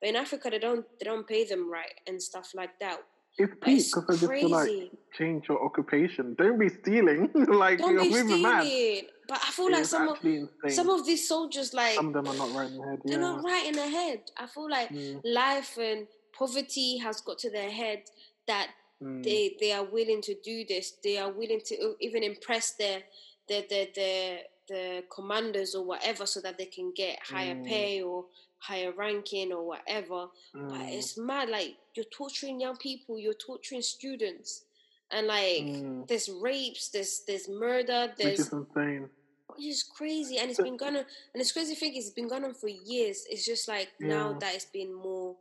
But 0.00 0.10
in 0.10 0.16
Africa, 0.16 0.50
they 0.50 0.58
don't 0.58 0.84
they 0.98 1.04
don't 1.04 1.26
pay 1.26 1.44
them 1.44 1.70
right 1.70 1.94
and 2.06 2.22
stuff 2.22 2.52
like 2.54 2.78
that. 2.80 2.98
It's 3.38 3.52
peak 3.62 3.84
because 3.94 4.04
I 4.08 4.12
just 4.26 4.32
feel 4.32 4.48
like 4.48 4.70
change 5.18 5.48
your 5.48 5.62
occupation. 5.64 6.34
Don't 6.38 6.58
be 6.58 6.68
stealing. 6.68 7.30
like 7.34 7.78
Don't 7.78 7.92
you're 8.10 8.24
be 8.24 8.42
mad. 8.42 8.64
stealing. 8.64 9.04
But 9.28 9.38
I 9.46 9.50
feel 9.50 9.70
like 9.72 9.84
some 9.84 10.08
of 10.08 10.18
insane. 10.24 10.48
some 10.70 10.88
of 10.88 11.04
these 11.04 11.28
soldiers 11.28 11.74
like 11.74 11.94
Some 11.94 12.08
of 12.08 12.12
them 12.14 12.28
are 12.28 12.36
not 12.36 12.54
right 12.54 12.70
in 12.70 12.78
the 12.78 12.86
head. 12.86 12.98
they're 13.04 13.14
yeah. 13.20 13.32
not 13.32 13.44
right 13.44 13.66
in 13.66 13.74
the 13.74 13.88
head. 13.88 14.20
I 14.38 14.46
feel 14.46 14.70
like 14.70 14.88
Mm, 14.90 15.20
life 15.24 15.76
and 15.78 16.06
poverty 16.32 16.98
has 16.98 17.20
got 17.20 17.38
to 17.40 17.50
their 17.50 17.70
head 17.70 18.04
that 18.46 18.68
mm, 19.02 19.22
they 19.22 19.56
they 19.60 19.72
are 19.72 19.84
willing 19.84 20.22
to 20.22 20.34
do 20.42 20.64
this. 20.66 20.92
They 21.02 21.18
are 21.18 21.30
willing 21.32 21.60
to 21.66 21.94
even 22.00 22.22
impress 22.22 22.72
their 22.72 23.02
their 23.48 23.62
their 23.68 23.86
their, 23.94 24.38
their 24.68 25.02
commanders 25.14 25.74
or 25.74 25.84
whatever 25.84 26.24
so 26.26 26.40
that 26.40 26.56
they 26.56 26.66
can 26.66 26.92
get 26.96 27.18
higher 27.22 27.54
Mm. 27.56 27.66
pay 27.66 28.02
or 28.02 28.26
higher 28.58 28.92
ranking 28.92 29.52
or 29.52 29.66
whatever. 29.66 30.28
Mm. 30.54 30.68
But 30.68 30.82
it's 30.82 31.18
mad. 31.18 31.48
Like 31.48 31.76
you're 31.94 32.06
torturing 32.06 32.60
young 32.60 32.76
people. 32.76 33.18
You're 33.18 33.34
torturing 33.34 33.82
students, 33.82 34.64
and 35.10 35.26
like 35.26 35.62
mm. 35.62 36.06
there's 36.08 36.28
rapes. 36.28 36.88
There's 36.88 37.22
there's 37.26 37.48
murder. 37.48 38.12
There's 38.16 38.38
which 38.38 38.46
is 38.46 38.52
insane. 38.52 39.08
Which 39.48 39.66
is 39.66 39.82
crazy, 39.82 40.38
and 40.38 40.50
it's 40.50 40.60
been 40.60 40.76
going 40.76 40.96
on. 40.96 41.04
And 41.32 41.40
this 41.40 41.52
crazy 41.52 41.74
thing 41.74 41.94
is, 41.94 42.06
it's 42.06 42.14
been 42.14 42.28
going 42.28 42.44
on 42.44 42.54
for 42.54 42.68
years. 42.68 43.24
It's 43.30 43.44
just 43.44 43.68
like 43.68 43.88
yeah. 44.00 44.08
now 44.08 44.32
that 44.40 44.54
it's 44.54 44.66
been 44.66 44.92
more, 44.92 45.36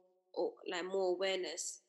like 0.70 0.86
more 0.86 1.16
awareness. 1.16 1.82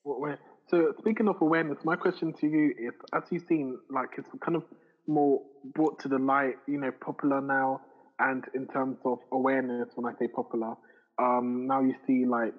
So 0.69 0.95
speaking 0.99 1.29
of 1.29 1.41
awareness, 1.41 1.79
my 1.85 1.97
question 1.97 2.33
to 2.41 2.47
you 2.47 2.75
is: 2.79 2.95
as 3.15 3.23
you've 3.31 3.45
seen, 3.49 3.79
like 3.91 4.11
it's 4.19 4.29
kind 4.41 4.57
of 4.57 4.65
more 5.07 5.43
brought 5.75 5.99
to 6.01 6.09
the 6.09 6.19
light, 6.19 6.57
you 6.67 6.79
know, 6.79 6.91
popular 6.91 7.41
now, 7.41 7.81
and 8.19 8.45
in 8.55 8.67
terms 8.69 8.99
of 9.05 9.19
awareness, 9.33 9.89
when 9.95 10.13
I 10.13 10.19
say 10.19 10.27
popular, 10.27 10.75
um, 11.19 11.67
now 11.67 11.81
you 11.81 11.95
see 12.07 12.25
like 12.27 12.55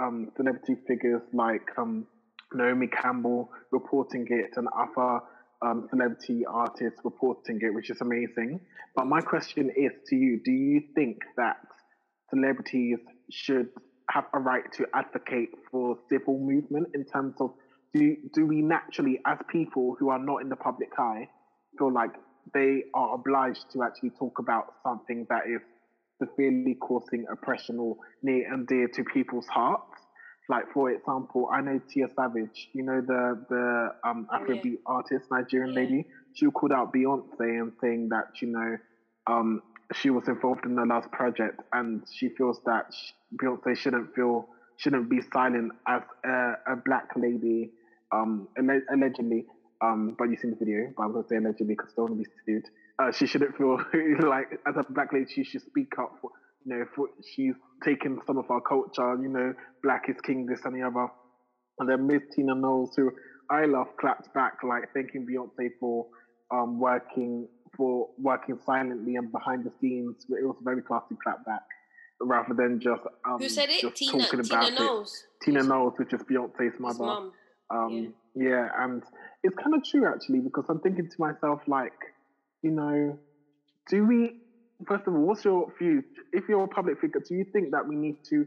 um, 0.00 0.30
celebrity 0.36 0.76
figures 0.86 1.22
like 1.32 1.62
um, 1.78 2.06
Naomi 2.52 2.88
Campbell 2.88 3.50
reporting 3.70 4.26
it 4.28 4.50
and 4.56 4.68
other 4.76 5.20
um, 5.62 5.86
celebrity 5.90 6.44
artists 6.46 7.00
reporting 7.04 7.58
it, 7.62 7.72
which 7.72 7.90
is 7.90 8.00
amazing. 8.00 8.60
But 8.96 9.06
my 9.06 9.20
question 9.20 9.70
is 9.76 9.92
to 10.08 10.16
you: 10.16 10.40
Do 10.44 10.52
you 10.52 10.82
think 10.94 11.18
that 11.36 11.56
celebrities 12.30 12.98
should 13.30 13.68
have 14.10 14.24
a 14.34 14.38
right 14.40 14.64
to 14.74 14.86
advocate 14.94 15.50
for 15.70 15.96
civil 16.10 16.38
movement 16.38 16.88
in 16.94 17.04
terms 17.04 17.34
of 17.40 17.50
do 17.94 18.16
do 18.34 18.46
we 18.46 18.62
naturally, 18.62 19.20
as 19.26 19.38
people 19.50 19.96
who 19.98 20.08
are 20.10 20.18
not 20.18 20.42
in 20.42 20.48
the 20.48 20.56
public 20.56 20.88
eye, 20.98 21.28
feel 21.78 21.92
like 21.92 22.10
they 22.52 22.84
are 22.94 23.14
obliged 23.14 23.64
to 23.72 23.82
actually 23.82 24.10
talk 24.18 24.38
about 24.38 24.74
something 24.82 25.26
that 25.30 25.42
is 25.46 25.60
severely 26.22 26.74
causing 26.74 27.26
oppression 27.30 27.78
or 27.78 27.96
near 28.22 28.52
and 28.52 28.66
dear 28.66 28.88
to 28.88 29.04
people's 29.04 29.46
hearts. 29.46 29.82
Like 30.48 30.64
for 30.72 30.90
example, 30.90 31.48
I 31.52 31.60
know 31.60 31.80
Tiwa 31.88 32.14
Savage, 32.14 32.68
you 32.72 32.82
know 32.82 33.00
the 33.00 33.44
the 33.48 34.08
um, 34.08 34.26
Afrobeat 34.32 34.64
oh, 34.64 34.64
yeah. 34.64 34.76
artist, 34.86 35.30
Nigerian 35.30 35.72
yeah. 35.72 35.80
lady. 35.80 36.06
She 36.34 36.46
called 36.46 36.72
out 36.72 36.92
Beyonce 36.92 37.40
and 37.40 37.72
saying 37.80 38.08
that 38.10 38.40
you 38.40 38.48
know 38.48 38.76
um, 39.26 39.62
she 39.94 40.10
was 40.10 40.26
involved 40.28 40.64
in 40.64 40.74
the 40.74 40.84
last 40.84 41.10
project, 41.12 41.60
and 41.72 42.02
she 42.12 42.28
feels 42.30 42.60
that 42.66 42.86
she, 42.92 43.12
Beyonce 43.36 43.76
shouldn't 43.76 44.14
feel 44.14 44.48
shouldn't 44.76 45.08
be 45.08 45.20
silent 45.32 45.72
as 45.86 46.02
a, 46.24 46.54
a 46.72 46.76
black 46.84 47.10
lady, 47.16 47.70
um, 48.10 48.48
allegedly 48.90 49.46
um, 49.82 50.14
but 50.16 50.30
you've 50.30 50.38
seen 50.38 50.50
the 50.50 50.56
video, 50.56 50.92
but 50.96 51.02
I'm 51.02 51.12
going 51.12 51.24
to 51.24 51.28
say 51.28 51.36
allegedly 51.36 51.74
because 51.74 51.90
I 51.92 51.94
don't 51.96 52.10
want 52.10 52.22
to 52.22 52.30
be 52.30 52.36
sued. 52.46 52.64
Uh, 53.02 53.10
she 53.12 53.26
shouldn't 53.26 53.56
feel 53.56 53.78
like, 54.28 54.46
as 54.66 54.76
a 54.76 54.92
black 54.92 55.12
lady, 55.12 55.26
she 55.32 55.44
should 55.44 55.62
speak 55.62 55.92
up 55.98 56.12
for, 56.20 56.30
you 56.64 56.76
know, 56.76 56.84
for 56.94 57.08
she's 57.34 57.54
taken 57.84 58.18
some 58.26 58.38
of 58.38 58.50
our 58.50 58.60
culture, 58.60 59.16
you 59.20 59.28
know, 59.28 59.52
black 59.82 60.02
is 60.08 60.16
king, 60.22 60.46
this 60.46 60.60
and 60.64 60.74
the 60.76 60.86
other. 60.86 61.08
And 61.78 61.88
then 61.88 62.06
Miss 62.06 62.22
Tina 62.34 62.54
Knowles, 62.54 62.94
who 62.96 63.10
I 63.50 63.64
love, 63.64 63.88
clapped 63.98 64.32
back, 64.34 64.58
like 64.62 64.84
thanking 64.94 65.26
Beyonce 65.26 65.70
for 65.80 66.06
um, 66.52 66.78
working 66.78 67.48
for 67.76 68.08
working 68.18 68.58
silently 68.66 69.16
and 69.16 69.32
behind 69.32 69.64
the 69.64 69.72
scenes. 69.80 70.26
It 70.28 70.46
was 70.46 70.56
a 70.60 70.64
very 70.64 70.82
classy 70.82 71.16
clap 71.22 71.44
back 71.46 71.62
rather 72.20 72.54
than 72.54 72.78
just 72.78 73.02
um, 73.28 73.38
who 73.38 73.48
said 73.48 73.70
it? 73.70 73.80
Just 73.80 73.96
Tina, 73.96 74.12
talking 74.12 74.42
Tina 74.42 74.58
about 74.58 74.72
Knowles. 74.78 75.24
It. 75.40 75.44
Tina 75.44 75.62
Knowles, 75.62 75.94
which 75.96 76.12
is 76.12 76.20
Beyonce's 76.22 76.78
mother. 76.78 77.30
Um, 77.70 78.14
yeah. 78.34 78.48
yeah, 78.48 78.68
and 78.78 79.02
it's 79.42 79.56
kind 79.56 79.74
of 79.74 79.82
true 79.84 80.06
actually 80.06 80.40
because 80.40 80.66
I'm 80.68 80.80
thinking 80.80 81.08
to 81.08 81.16
myself 81.18 81.62
like, 81.66 81.92
you 82.62 82.70
know, 82.70 83.18
do 83.88 84.06
we? 84.06 84.36
First 84.86 85.06
of 85.06 85.14
all, 85.14 85.20
what's 85.20 85.44
your 85.44 85.72
view? 85.78 86.02
If 86.32 86.44
you're 86.48 86.64
a 86.64 86.68
public 86.68 87.00
figure, 87.00 87.20
do 87.26 87.34
you 87.34 87.44
think 87.52 87.70
that 87.72 87.86
we 87.86 87.96
need 87.96 88.16
to? 88.30 88.46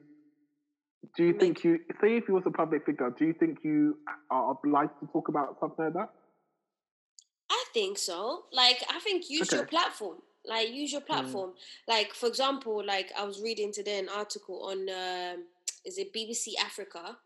Do 1.16 1.24
you 1.24 1.34
think 1.34 1.64
you 1.64 1.80
say 2.02 2.18
if 2.18 2.28
you 2.28 2.34
was 2.34 2.44
a 2.48 2.52
public 2.52 2.86
figure? 2.86 3.14
Do 3.18 3.26
you 3.26 3.34
think 3.34 3.60
you 3.64 3.98
are 4.32 4.52
obliged 4.52 4.94
to 5.02 5.08
talk 5.08 5.28
about 5.28 5.58
something 5.60 5.86
like 5.86 5.94
that? 5.94 6.10
I 7.50 7.64
think 7.74 7.98
so. 8.00 8.46
Like, 8.52 8.84
I 8.90 9.00
think 9.00 9.30
use 9.30 9.50
okay. 9.50 9.58
your 9.58 9.66
platform. 9.68 10.18
Like, 10.48 10.70
use 10.72 10.92
your 10.92 11.02
mm. 11.02 11.08
platform. 11.08 11.52
Mm. 11.52 11.54
Like, 11.88 12.14
for 12.14 12.28
example, 12.28 12.84
like 12.86 13.12
I 13.18 13.24
was 13.24 13.40
reading 13.42 13.72
today 13.72 14.00
an 14.00 14.10
article 14.10 14.64
on 14.66 14.90
uh, 14.90 15.36
is 15.86 15.98
it 15.98 16.14
BBC 16.14 16.54
Africa, 16.60 17.18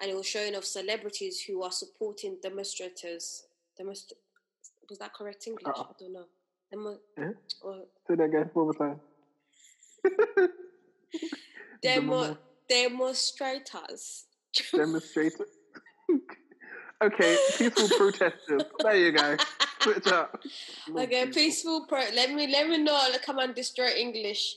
and 0.00 0.10
it 0.10 0.16
was 0.16 0.26
showing 0.26 0.54
of 0.54 0.64
celebrities 0.64 1.40
who 1.40 1.62
are 1.62 1.72
supporting 1.72 2.38
demonstrators. 2.42 3.44
Demonst- 3.80 4.12
was 4.88 4.98
that 4.98 5.12
correct 5.14 5.46
English? 5.46 5.64
Uh-uh. 5.66 5.82
I 5.82 5.92
don't 5.98 6.12
know. 6.12 6.24
Demo- 6.70 6.98
yeah? 7.18 7.30
or, 7.62 7.84
Say 8.08 8.14
that 8.16 8.24
again 8.24 8.50
one 8.52 8.64
more 8.66 8.74
time. 8.74 9.00
Demo- 11.82 12.36
demonstrators. 12.68 14.24
Demonstrators. 14.72 15.48
okay, 17.02 17.36
peaceful 17.58 17.88
protesters. 17.96 18.62
There 18.80 18.96
you 18.96 19.12
go. 19.12 19.36
Switch 19.80 20.06
up. 20.08 20.42
Okay, 20.96 21.26
peaceful 21.26 21.86
pro. 21.86 22.00
Let 22.14 22.32
me 22.32 22.46
let 22.50 22.68
me 22.68 22.78
know. 22.78 22.98
Come 23.24 23.38
on, 23.38 23.52
destroy 23.52 23.88
English. 23.96 24.56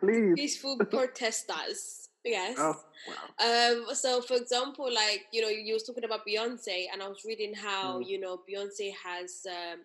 Please. 0.00 0.34
Peaceful 0.36 0.76
protesters. 0.90 1.97
Yes. 2.30 2.56
Oh, 2.58 2.76
wow. 3.08 3.72
Um, 3.88 3.94
so, 3.94 4.20
for 4.20 4.34
example, 4.34 4.92
like, 4.92 5.26
you 5.32 5.40
know, 5.40 5.48
you 5.48 5.72
was 5.72 5.82
talking 5.82 6.04
about 6.04 6.26
Beyonce, 6.26 6.86
and 6.92 7.02
I 7.02 7.08
was 7.08 7.24
reading 7.24 7.54
how, 7.54 7.98
mm. 7.98 8.06
you 8.06 8.20
know, 8.20 8.40
Beyonce 8.46 8.92
has 9.02 9.46
um, 9.48 9.80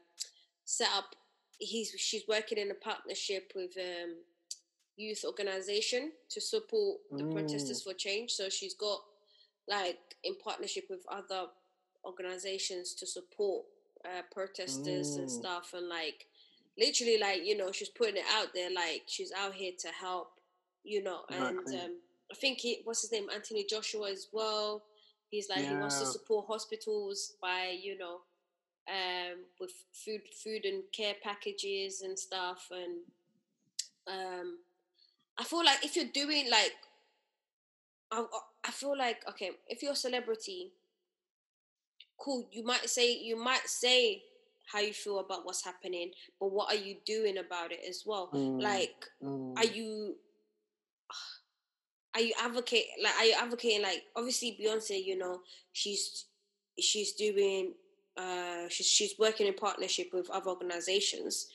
set 0.66 0.90
up, 0.94 1.16
he's 1.58 1.92
she's 1.98 2.28
working 2.28 2.58
in 2.58 2.70
a 2.72 2.74
partnership 2.74 3.54
with 3.56 3.72
um, 3.78 4.16
youth 4.98 5.24
organization 5.26 6.12
to 6.30 6.42
support 6.42 7.00
the 7.12 7.24
mm. 7.24 7.32
protesters 7.32 7.82
for 7.82 7.94
change. 7.94 8.32
So 8.32 8.50
she's 8.50 8.74
got, 8.74 9.00
like, 9.70 10.00
in 10.26 10.36
partnership 10.44 10.86
with 10.90 11.06
other 11.10 11.46
organizations 12.04 12.94
to 12.96 13.06
support 13.08 13.64
uh, 14.04 14.24
protesters 14.34 15.16
mm. 15.16 15.20
and 15.20 15.32
stuff. 15.32 15.74
And, 15.74 15.88
like, 15.88 16.26
literally, 16.78 17.20
like, 17.20 17.46
you 17.46 17.56
know, 17.56 17.72
she's 17.72 17.90
putting 17.90 18.18
it 18.18 18.26
out 18.36 18.50
there, 18.54 18.70
like, 18.70 19.04
she's 19.08 19.32
out 19.32 19.54
here 19.54 19.72
to 19.80 19.88
help, 19.90 20.42
you 20.84 21.02
know, 21.02 21.22
and... 21.30 21.60
Um, 21.60 21.96
I 22.34 22.36
think 22.36 22.62
he 22.62 22.82
what's 22.84 23.02
his 23.02 23.12
name, 23.12 23.28
Anthony 23.32 23.63
Joshua 23.63 24.10
as 24.10 24.30
well. 24.32 24.82
He's 25.30 25.50
like 25.50 25.60
yeah. 25.60 25.70
he 25.70 25.75
wants 25.75 26.00
to 26.00 26.08
support 26.08 26.48
hospitals 26.48 27.34
by 27.40 27.78
you 27.80 27.96
know 27.96 28.22
um, 28.90 29.46
with 29.60 29.72
food 29.92 30.22
food 30.44 30.66
and 30.66 30.82
care 30.92 31.13
packages 31.24 32.02
and 32.02 32.18
stuff 32.18 32.70
and 32.72 32.98
um, 34.08 34.58
I 35.38 35.44
feel 35.44 35.63
like 35.63 35.86
if 35.86 35.96
you're 35.96 36.06
doing 36.12 36.50
like 36.50 36.74
I, 38.12 38.25
I 38.66 38.72
feel 38.72 38.98
like 38.98 39.22
okay 39.30 39.52
if 39.68 39.84
you're 39.84 39.94
a 39.94 39.96
celebrity 39.96 40.72
cool 42.20 42.48
you 42.52 42.66
might 42.66 42.90
say 42.90 43.16
you 43.16 43.38
might 43.38 43.68
say 43.68 44.24
how 44.72 44.80
you 44.80 44.94
feel 44.94 45.20
about 45.20 45.46
what's 45.46 45.63
happening 45.63 46.12
but 46.40 46.52
what 46.52 46.74
are 46.74 46.78
you 46.80 46.96
doing 47.06 47.38
about 47.38 47.72
it 47.72 47.80
as 47.88 48.04
well 48.06 48.30
mm. 48.34 48.62
like 48.62 49.06
mm. 49.24 49.58
are 49.58 49.66
you 49.66 50.16
are 52.15 52.22
you 52.22 52.34
advocate 52.41 52.86
like 53.03 53.15
are 53.15 53.25
you 53.25 53.36
advocating 53.39 53.82
like 53.82 54.03
obviously 54.15 54.58
Beyonce, 54.60 55.03
you 55.03 55.17
know, 55.17 55.41
she's 55.72 56.25
she's 56.79 57.13
doing 57.13 57.74
uh 58.17 58.67
she's 58.70 58.88
she's 58.88 59.15
working 59.17 59.48
in 59.48 59.53
partnership 59.53 60.10
with 60.13 60.29
other 60.29 60.50
organizations. 60.50 61.48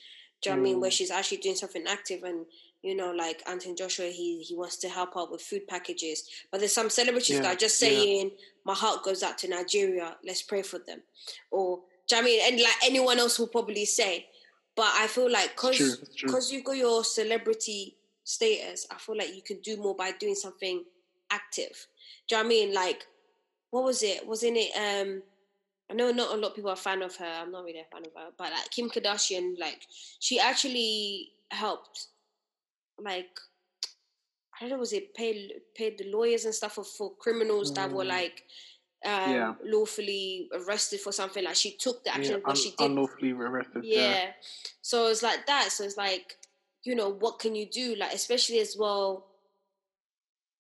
Do 0.43 0.51
you 0.51 0.57
know 0.57 0.61
mm. 0.61 0.63
I 0.63 0.65
mean? 0.65 0.81
Where 0.81 0.91
mm. 0.91 0.95
she's 0.95 1.11
actually 1.11 1.39
doing 1.39 1.57
something 1.57 1.85
active 1.87 2.23
and 2.25 2.47
you 2.83 2.95
know, 2.95 3.11
like 3.11 3.43
Anthony 3.49 3.75
Joshua, 3.75 4.07
he 4.07 4.43
he 4.43 4.55
wants 4.55 4.77
to 4.79 4.89
help 4.89 5.17
out 5.17 5.33
with 5.33 5.43
food 5.43 5.67
packages. 5.67 6.25
But 6.51 6.61
there's 6.61 6.73
some 6.73 6.91
celebrities 6.91 7.37
yeah, 7.37 7.43
that 7.43 7.57
are 7.57 7.59
just 7.59 7.79
saying, 7.79 8.29
yeah. 8.29 8.45
My 8.65 8.75
heart 8.75 9.03
goes 9.03 9.23
out 9.23 9.39
to 9.39 9.49
Nigeria, 9.49 10.17
let's 10.25 10.43
pray 10.43 10.63
for 10.63 10.79
them. 10.79 11.01
Or 11.51 11.81
do 12.09 12.17
you 12.17 12.23
know 12.23 12.29
I 12.29 12.31
mean? 12.31 12.41
And 12.47 12.61
like 12.61 12.77
anyone 12.85 13.19
else 13.19 13.39
will 13.39 13.49
probably 13.49 13.85
say. 13.85 14.27
But 14.77 14.91
I 14.95 15.09
feel 15.09 15.31
like 15.31 15.57
because 15.57 15.97
because 16.23 16.53
you've 16.53 16.65
got 16.65 16.77
your 16.77 17.03
celebrity 17.03 17.97
status, 18.29 18.87
I 18.91 18.97
feel 18.97 19.17
like 19.17 19.35
you 19.35 19.43
can 19.43 19.59
do 19.61 19.79
more 19.79 19.95
by 19.97 20.13
doing 20.13 20.35
something 20.35 20.85
active. 21.31 21.87
Do 22.29 22.37
you 22.37 22.43
know 22.43 22.47
what 22.47 22.47
I 22.47 22.49
mean? 22.49 22.75
Like, 22.75 23.07
what 23.71 23.85
was 23.85 24.03
it? 24.03 24.27
Wasn't 24.27 24.57
it? 24.57 24.71
Um, 24.77 25.23
I 25.91 25.95
know 25.95 26.11
not 26.11 26.35
a 26.35 26.37
lot 26.37 26.51
of 26.51 26.55
people 26.55 26.71
are 26.71 26.75
a 26.75 26.77
fan 26.77 27.01
of 27.01 27.17
her. 27.17 27.25
I'm 27.25 27.51
not 27.51 27.65
really 27.65 27.81
a 27.81 27.85
fan 27.91 28.05
of 28.05 28.13
her, 28.15 28.29
but 28.37 28.53
like 28.53 28.71
Kim 28.71 28.91
Kardashian, 28.91 29.59
like 29.59 29.81
she 30.21 30.39
actually 30.39 31.31
helped, 31.51 32.09
like 33.03 33.31
I 34.55 34.61
don't 34.61 34.71
know, 34.71 34.79
was 34.79 34.93
it 34.93 35.15
paid 35.15 35.53
paid 35.75 35.97
the 35.97 36.11
lawyers 36.11 36.45
and 36.45 36.55
stuff 36.55 36.75
for, 36.75 36.85
for 36.85 37.13
criminals 37.19 37.73
mm. 37.73 37.77
that 37.77 37.91
were 37.91 38.05
mm. 38.05 38.09
like 38.09 38.45
um, 39.07 39.33
yeah. 39.33 39.55
lawfully 39.65 40.51
arrested 40.53 41.01
for 41.01 41.13
something. 41.13 41.45
Like 41.45 41.57
she 41.57 41.77
took 41.79 42.05
the 42.05 42.15
action, 42.15 42.35
yeah, 42.35 42.41
but 42.45 42.51
un- 42.51 42.57
she 42.57 42.75
did 42.77 42.91
unlawfully 42.91 43.33
arrested. 43.33 43.85
Yeah. 43.85 44.11
yeah. 44.11 44.27
So 44.83 45.07
it's 45.07 45.23
like 45.23 45.47
that. 45.47 45.73
So 45.73 45.85
it's 45.85 45.97
like 45.97 46.37
you 46.89 46.95
know, 46.95 47.11
what 47.11 47.39
can 47.39 47.55
you 47.55 47.67
do? 47.67 47.97
Like, 47.97 48.15
especially 48.15 48.61
as 48.61 48.75
well, 48.79 49.27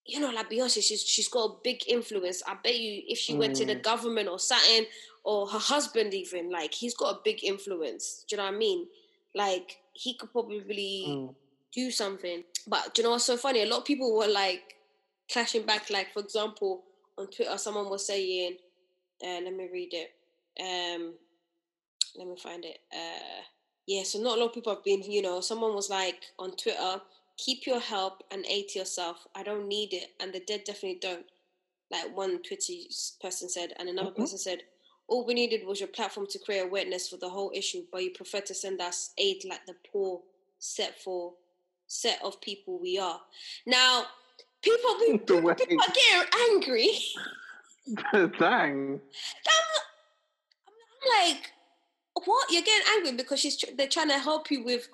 you 0.04 0.20
know, 0.20 0.30
like 0.30 0.50
Beyonce, 0.50 0.82
she's 0.82 1.02
she's 1.02 1.28
got 1.28 1.44
a 1.44 1.54
big 1.64 1.82
influence. 1.88 2.42
I 2.46 2.54
bet 2.62 2.78
you 2.78 3.02
if 3.08 3.16
she 3.16 3.32
mm. 3.32 3.38
went 3.38 3.56
to 3.56 3.64
the 3.64 3.76
mm. 3.76 3.82
government 3.82 4.28
or 4.28 4.38
something, 4.38 4.84
or 5.24 5.46
her 5.48 5.58
husband 5.58 6.12
even, 6.12 6.50
like 6.50 6.74
he's 6.74 6.94
got 6.94 7.14
a 7.14 7.20
big 7.24 7.42
influence. 7.42 8.26
Do 8.28 8.34
you 8.34 8.38
know 8.38 8.46
what 8.46 8.54
I 8.54 8.58
mean? 8.58 8.86
Like 9.34 9.78
he 9.94 10.14
could 10.14 10.30
probably 10.30 11.04
mm. 11.08 11.34
do 11.72 11.90
something. 11.90 12.44
But 12.66 12.94
do 12.94 13.00
you 13.00 13.04
know 13.04 13.12
what's 13.12 13.24
so 13.24 13.38
funny? 13.38 13.62
A 13.62 13.66
lot 13.66 13.78
of 13.78 13.84
people 13.86 14.14
were 14.14 14.28
like 14.28 14.74
clashing 15.32 15.64
back. 15.64 15.88
Like 15.88 16.12
for 16.12 16.20
example, 16.20 16.84
on 17.16 17.28
Twitter, 17.28 17.56
someone 17.56 17.88
was 17.88 18.06
saying, 18.06 18.56
uh, 19.24 19.40
"Let 19.44 19.54
me 19.54 19.66
read 19.72 19.94
it. 19.94 20.12
Um, 20.60 21.14
let 22.16 22.28
me 22.28 22.36
find 22.36 22.64
it. 22.66 22.80
Uh, 22.92 23.42
yeah, 23.88 24.02
so 24.02 24.20
not 24.20 24.36
a 24.36 24.40
lot 24.40 24.48
of 24.48 24.54
people 24.54 24.74
have 24.74 24.84
been. 24.84 25.02
You 25.02 25.22
know, 25.22 25.40
someone 25.40 25.74
was 25.74 25.88
like 25.88 26.26
on 26.38 26.50
Twitter, 26.52 27.00
"Keep 27.38 27.66
your 27.66 27.80
help 27.80 28.22
and 28.30 28.44
aid 28.46 28.68
to 28.68 28.78
yourself. 28.80 29.26
I 29.34 29.42
don't 29.42 29.66
need 29.66 29.94
it, 29.94 30.10
and 30.20 30.32
the 30.32 30.40
dead 30.40 30.64
definitely 30.64 30.98
don't." 31.00 31.26
Like 31.90 32.14
one 32.14 32.42
Twitter 32.42 32.74
person 33.22 33.48
said, 33.48 33.72
and 33.78 33.88
another 33.88 34.10
mm-hmm. 34.10 34.20
person 34.20 34.36
said, 34.36 34.62
all 35.08 35.24
we 35.24 35.32
needed 35.32 35.66
was 35.66 35.80
your 35.80 35.88
platform 35.88 36.26
to 36.28 36.38
create 36.38 36.60
awareness 36.60 37.08
for 37.08 37.16
the 37.16 37.30
whole 37.30 37.50
issue, 37.54 37.82
but 37.90 38.04
you 38.04 38.10
prefer 38.10 38.40
to 38.40 38.54
send 38.54 38.78
us 38.82 39.14
aid 39.16 39.42
like 39.48 39.64
the 39.64 39.74
poor 39.90 40.20
set 40.58 41.00
for 41.00 41.32
set 41.86 42.20
of 42.22 42.38
people 42.42 42.78
we 42.78 42.98
are. 42.98 43.18
Now, 43.66 44.04
people, 44.62 44.94
people, 45.06 45.54
people 45.54 45.80
are 45.80 45.94
getting 45.94 46.28
angry. 46.52 46.90
Dang. 48.38 49.00
I'm, 49.48 49.80
I'm 50.68 51.32
like, 51.32 51.52
what? 52.28 52.50
You're 52.50 52.62
getting 52.62 52.86
angry 52.96 53.12
because 53.12 53.40
she's 53.40 53.62
they're 53.76 53.88
trying 53.88 54.08
to 54.08 54.18
help 54.18 54.50
you 54.50 54.62
with 54.64 54.88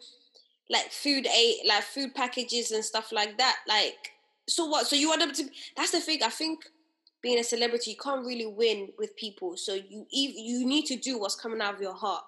like 0.70 0.90
food 0.90 1.26
aid, 1.26 1.56
like 1.66 1.82
food 1.82 2.14
packages 2.14 2.70
and 2.70 2.84
stuff 2.84 3.12
like 3.12 3.36
that. 3.38 3.56
Like, 3.68 4.12
so 4.48 4.66
what? 4.66 4.86
So 4.86 4.96
you 4.96 5.08
want 5.08 5.20
them 5.20 5.32
to? 5.32 5.44
That's 5.76 5.92
the 5.92 6.00
thing. 6.00 6.20
I 6.22 6.30
think 6.30 6.64
being 7.22 7.38
a 7.38 7.44
celebrity, 7.44 7.92
you 7.92 7.96
can't 7.96 8.24
really 8.24 8.46
win 8.46 8.90
with 8.98 9.16
people. 9.16 9.56
So 9.56 9.74
you 9.74 10.06
you 10.10 10.66
need 10.66 10.86
to 10.86 10.96
do 10.96 11.18
what's 11.18 11.34
coming 11.34 11.60
out 11.60 11.74
of 11.74 11.80
your 11.80 11.94
heart, 11.94 12.22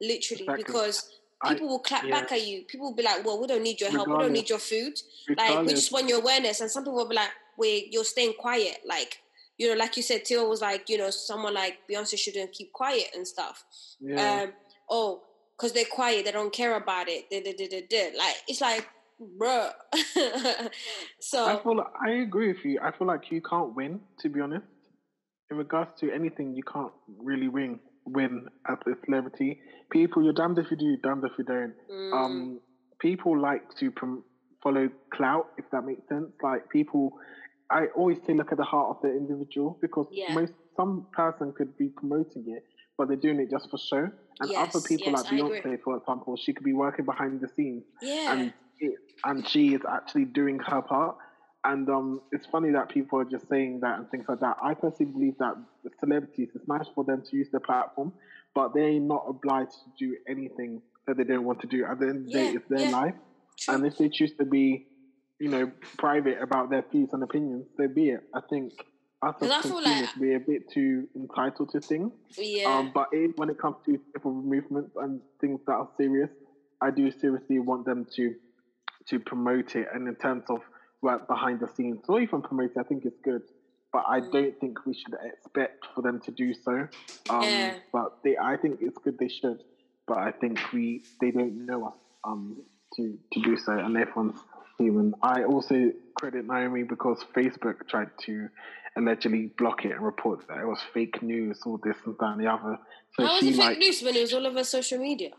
literally, 0.00 0.44
exactly. 0.44 0.64
because 0.64 1.12
people 1.44 1.68
I, 1.68 1.70
will 1.70 1.78
clap 1.80 2.04
yeah. 2.04 2.20
back 2.20 2.32
at 2.32 2.46
you. 2.46 2.62
People 2.62 2.88
will 2.88 2.96
be 2.96 3.02
like, 3.02 3.24
"Well, 3.24 3.40
we 3.40 3.46
don't 3.46 3.62
need 3.62 3.80
your 3.80 3.90
help. 3.90 4.06
Regardless. 4.06 4.24
We 4.24 4.28
don't 4.28 4.42
need 4.42 4.50
your 4.50 4.58
food. 4.58 5.00
Regardless. 5.28 5.56
Like, 5.56 5.66
we 5.66 5.74
just 5.74 5.92
want 5.92 6.08
your 6.08 6.20
awareness." 6.20 6.60
And 6.60 6.70
some 6.70 6.84
people 6.84 6.94
will 6.94 7.08
be 7.08 7.16
like, 7.16 7.30
"Wait, 7.58 7.92
you're 7.92 8.04
staying 8.04 8.34
quiet." 8.38 8.78
Like, 8.86 9.20
you 9.58 9.68
know, 9.68 9.76
like 9.76 9.96
you 9.96 10.02
said, 10.02 10.24
Tiwa 10.24 10.48
was 10.48 10.60
like, 10.60 10.88
you 10.88 10.98
know, 10.98 11.10
someone 11.10 11.54
like 11.54 11.78
Beyonce 11.90 12.18
shouldn't 12.18 12.52
keep 12.52 12.72
quiet 12.72 13.06
and 13.14 13.26
stuff. 13.26 13.64
Yeah. 14.00 14.42
Um, 14.42 14.52
oh, 14.90 15.22
because 15.56 15.72
they're 15.72 15.84
quiet, 15.90 16.26
they 16.26 16.32
don't 16.32 16.52
care 16.52 16.76
about 16.76 17.08
it. 17.08 17.30
Da, 17.30 17.42
da, 17.42 17.54
da, 17.56 17.68
da, 17.68 17.86
da. 17.88 18.18
Like, 18.18 18.34
it's 18.46 18.60
like, 18.60 18.86
bruh. 19.40 19.72
so 21.20 21.46
I 21.46 21.62
feel 21.62 21.76
like, 21.76 21.86
I 22.06 22.10
agree 22.22 22.48
with 22.48 22.64
you. 22.64 22.78
I 22.82 22.96
feel 22.96 23.06
like 23.06 23.30
you 23.30 23.40
can't 23.40 23.74
win, 23.74 24.00
to 24.20 24.28
be 24.28 24.40
honest. 24.40 24.66
In 25.50 25.56
regards 25.56 25.90
to 26.00 26.12
anything, 26.12 26.54
you 26.54 26.62
can't 26.62 26.92
really 27.18 27.48
win 27.48 27.80
win 28.06 28.46
as 28.68 28.78
a 28.86 28.92
celebrity. 29.04 29.60
People, 29.90 30.22
you're 30.22 30.32
damned 30.32 30.58
if 30.58 30.70
you 30.70 30.76
do, 30.76 30.96
damned 31.02 31.24
if 31.24 31.32
you 31.38 31.44
don't. 31.44 31.74
Mm. 31.90 32.12
Um, 32.12 32.60
people 33.00 33.38
like 33.38 33.62
to 33.80 33.90
prom- 33.90 34.24
follow 34.62 34.88
clout, 35.12 35.48
if 35.58 35.64
that 35.72 35.82
makes 35.82 36.08
sense. 36.08 36.30
Like 36.42 36.68
people, 36.70 37.12
I 37.70 37.86
always 37.96 38.18
say 38.26 38.34
look 38.34 38.52
at 38.52 38.58
the 38.58 38.64
heart 38.64 38.96
of 38.96 39.02
the 39.02 39.08
individual 39.08 39.78
because 39.80 40.06
yeah. 40.10 40.32
most 40.32 40.52
some 40.76 41.06
person 41.12 41.52
could 41.52 41.76
be 41.76 41.88
promoting 41.88 42.44
it, 42.48 42.64
but 42.96 43.08
they're 43.08 43.16
doing 43.16 43.40
it 43.40 43.50
just 43.50 43.70
for 43.70 43.78
show. 43.78 44.08
And 44.40 44.50
yes, 44.50 44.74
other 44.74 44.86
people 44.86 45.12
yes, 45.12 45.24
like 45.24 45.32
Beyonce, 45.32 45.82
for 45.82 45.96
example, 45.96 46.36
she 46.36 46.52
could 46.52 46.64
be 46.64 46.74
working 46.74 47.04
behind 47.04 47.40
the 47.40 47.48
scenes, 47.48 47.84
yeah. 48.02 48.32
and 48.32 48.52
it, 48.78 48.94
and 49.24 49.48
she 49.48 49.74
is 49.74 49.80
actually 49.88 50.26
doing 50.26 50.58
her 50.58 50.82
part. 50.82 51.16
And 51.64 51.88
um, 51.88 52.20
it's 52.30 52.46
funny 52.46 52.70
that 52.72 52.90
people 52.90 53.18
are 53.18 53.24
just 53.24 53.48
saying 53.48 53.80
that 53.80 53.98
and 53.98 54.08
things 54.10 54.26
like 54.28 54.38
that. 54.38 54.56
I 54.62 54.74
personally 54.74 55.10
believe 55.10 55.36
that 55.38 55.56
celebrities, 55.98 56.50
it's 56.54 56.68
nice 56.68 56.86
for 56.94 57.02
them 57.02 57.24
to 57.28 57.36
use 57.36 57.48
the 57.50 57.58
platform, 57.58 58.12
but 58.54 58.72
they're 58.72 59.00
not 59.00 59.24
obliged 59.28 59.72
to 59.72 59.90
do 59.98 60.16
anything 60.28 60.80
that 61.08 61.16
they 61.16 61.24
don't 61.24 61.44
want 61.44 61.60
to 61.62 61.66
do. 61.66 61.84
At 61.84 61.98
the 61.98 62.08
end 62.08 62.18
of 62.18 62.24
the 62.26 62.30
yeah, 62.38 62.50
day, 62.50 62.56
it's 62.56 62.68
their 62.68 62.90
life. 62.92 63.14
True. 63.58 63.74
And 63.74 63.86
if 63.86 63.98
they 63.98 64.08
choose 64.08 64.32
to 64.34 64.44
be, 64.44 64.86
you 65.38 65.48
know, 65.48 65.70
private 65.98 66.40
about 66.40 66.70
their 66.70 66.84
views 66.90 67.10
and 67.12 67.22
opinions, 67.22 67.66
so 67.76 67.88
be 67.88 68.10
it. 68.10 68.20
I 68.34 68.40
think 68.48 68.72
us 69.22 69.34
as 69.40 69.48
consumers, 69.48 69.84
like, 69.84 70.16
we're 70.18 70.36
a 70.36 70.40
bit 70.40 70.70
too 70.70 71.08
entitled 71.14 71.70
to 71.70 71.80
things. 71.80 72.12
Yeah. 72.36 72.68
Um, 72.68 72.90
but 72.94 73.08
it, 73.12 73.32
when 73.36 73.48
it 73.50 73.58
comes 73.58 73.76
to 73.86 73.98
civil 74.12 74.32
movements 74.32 74.92
and 74.96 75.20
things 75.40 75.60
that 75.66 75.72
are 75.72 75.88
serious, 75.96 76.30
I 76.80 76.90
do 76.90 77.10
seriously 77.10 77.58
want 77.58 77.86
them 77.86 78.06
to 78.16 78.34
to 79.08 79.20
promote 79.20 79.76
it. 79.76 79.88
And 79.94 80.08
in 80.08 80.16
terms 80.16 80.44
of 80.48 80.60
work 81.00 81.28
behind 81.28 81.60
the 81.60 81.68
scenes 81.68 82.04
or 82.08 82.20
even 82.20 82.42
promote 82.42 82.72
it, 82.72 82.78
I 82.78 82.82
think 82.82 83.04
it's 83.04 83.20
good. 83.24 83.42
But 83.92 84.04
I 84.08 84.20
mm. 84.20 84.32
don't 84.32 84.60
think 84.60 84.84
we 84.84 84.94
should 84.94 85.14
expect 85.24 85.86
for 85.94 86.02
them 86.02 86.20
to 86.20 86.30
do 86.30 86.52
so. 86.52 86.88
Um, 87.30 87.42
yeah. 87.42 87.74
But 87.92 88.18
they, 88.24 88.36
I 88.36 88.56
think 88.56 88.80
it's 88.82 88.98
good 88.98 89.18
they 89.18 89.28
should. 89.28 89.62
But 90.06 90.18
I 90.18 90.32
think 90.32 90.58
we 90.72 91.02
they 91.20 91.30
don't 91.30 91.66
know 91.66 91.86
us 91.86 91.96
um, 92.24 92.62
to 92.96 93.18
to 93.32 93.40
do 93.40 93.56
so, 93.56 93.72
and 93.72 93.96
everyone's 93.96 94.38
human. 94.78 95.14
I 95.22 95.44
also 95.44 95.92
credit 96.14 96.46
Naomi 96.46 96.82
because 96.82 97.24
Facebook 97.34 97.88
tried 97.88 98.10
to 98.24 98.48
allegedly 98.96 99.50
block 99.58 99.84
it 99.84 99.92
and 99.92 100.00
report 100.00 100.46
that 100.48 100.58
it 100.58 100.66
was 100.66 100.80
fake 100.94 101.22
news, 101.22 101.60
all 101.66 101.78
this 101.82 101.96
and 102.04 102.16
that 102.18 102.26
and 102.26 102.40
the 102.40 102.50
other. 102.50 102.78
So 103.14 103.26
How 103.26 103.34
was 103.34 103.42
it 103.42 103.50
fake 103.52 103.58
like, 103.58 103.78
news 103.78 104.02
when 104.02 104.16
it 104.16 104.22
was 104.22 104.34
all 104.34 104.46
over 104.46 104.64
social 104.64 104.98
media? 104.98 105.30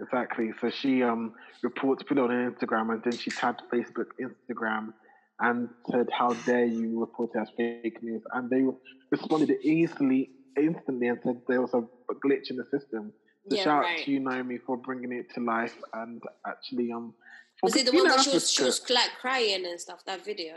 Exactly. 0.00 0.52
So 0.60 0.70
she 0.70 1.02
um 1.02 1.32
reports 1.62 2.02
put 2.02 2.18
it 2.18 2.20
on 2.20 2.30
Instagram 2.30 2.92
and 2.92 3.02
then 3.02 3.16
she 3.16 3.30
tagged 3.30 3.62
Facebook, 3.72 4.08
Instagram, 4.20 4.92
and 5.40 5.68
said, 5.90 6.08
"How 6.12 6.34
dare 6.34 6.66
you 6.66 7.00
report 7.00 7.30
it 7.34 7.38
as 7.38 7.48
fake 7.56 8.02
news?" 8.02 8.22
And 8.32 8.50
they 8.50 8.64
responded 9.10 9.50
easily, 9.62 10.30
instantly, 10.56 11.08
and 11.08 11.18
said 11.22 11.40
there 11.48 11.62
was 11.62 11.72
a, 11.72 11.78
a 11.78 12.14
glitch 12.24 12.50
in 12.50 12.56
the 12.56 12.64
system. 12.64 13.12
So 13.48 13.56
yeah, 13.56 13.64
shout 13.64 13.82
right. 13.82 14.00
out 14.00 14.04
to 14.04 14.10
you, 14.10 14.20
Naomi, 14.20 14.58
for 14.58 14.76
bringing 14.76 15.12
it 15.12 15.32
to 15.34 15.40
life 15.40 15.76
and 15.94 16.22
actually 16.46 16.92
um. 16.92 17.14
Was 17.62 17.76
it 17.76 17.86
the 17.86 17.92
one 17.92 18.04
where 18.04 18.22
she 18.22 18.30
was, 18.30 18.50
she 18.50 18.62
was 18.62 18.88
like 18.90 19.10
crying 19.20 19.64
and 19.66 19.80
stuff? 19.80 20.04
That 20.04 20.24
video. 20.24 20.54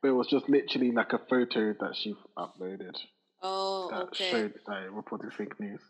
But 0.00 0.08
it 0.08 0.12
was 0.12 0.28
just 0.28 0.48
literally 0.48 0.92
like 0.92 1.12
a 1.12 1.18
photo 1.18 1.74
that 1.80 1.96
she 1.96 2.14
uploaded. 2.36 2.96
Oh, 3.40 3.88
that 3.90 4.02
okay. 4.04 4.30
Showed 4.30 4.54
that 4.66 4.82
it 4.84 4.92
reported 4.92 5.32
fake 5.32 5.58
news. 5.58 5.80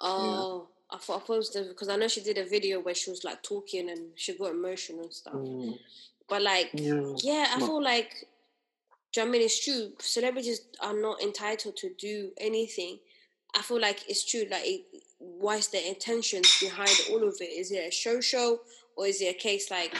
Oh. 0.00 0.66
Yeah. 0.68 0.72
I 0.92 0.98
thought 0.98 1.22
I 1.22 1.26
posted 1.26 1.68
because 1.68 1.88
I 1.88 1.96
know 1.96 2.06
she 2.06 2.20
did 2.20 2.36
a 2.36 2.44
video 2.44 2.80
where 2.80 2.94
she 2.94 3.10
was 3.10 3.24
like 3.24 3.42
talking 3.42 3.88
and 3.88 4.10
she 4.14 4.36
got 4.36 4.50
emotional 4.50 5.04
and 5.04 5.14
stuff. 5.14 5.34
Mm. 5.34 5.78
But 6.28 6.42
like, 6.42 6.70
yeah, 6.74 7.14
yeah 7.22 7.46
I 7.54 7.58
feel 7.58 7.82
like, 7.82 8.10
do 9.12 9.20
you 9.20 9.24
know 9.24 9.30
I 9.30 9.32
mean 9.32 9.42
it's 9.42 9.64
true? 9.64 9.92
Celebrities 9.98 10.60
are 10.82 10.94
not 10.94 11.22
entitled 11.22 11.76
to 11.78 11.94
do 11.98 12.32
anything. 12.38 12.98
I 13.56 13.62
feel 13.62 13.80
like 13.80 14.08
it's 14.08 14.24
true. 14.24 14.44
Like, 14.50 14.64
it, 14.64 14.82
what's 15.18 15.68
the 15.68 15.86
intentions 15.88 16.58
behind 16.60 16.90
all 17.10 17.26
of 17.26 17.36
it? 17.40 17.44
Is 17.44 17.70
it 17.70 17.88
a 17.88 17.90
show 17.90 18.20
show 18.20 18.60
or 18.96 19.06
is 19.06 19.20
it 19.20 19.34
a 19.36 19.38
case 19.38 19.70
like 19.70 19.94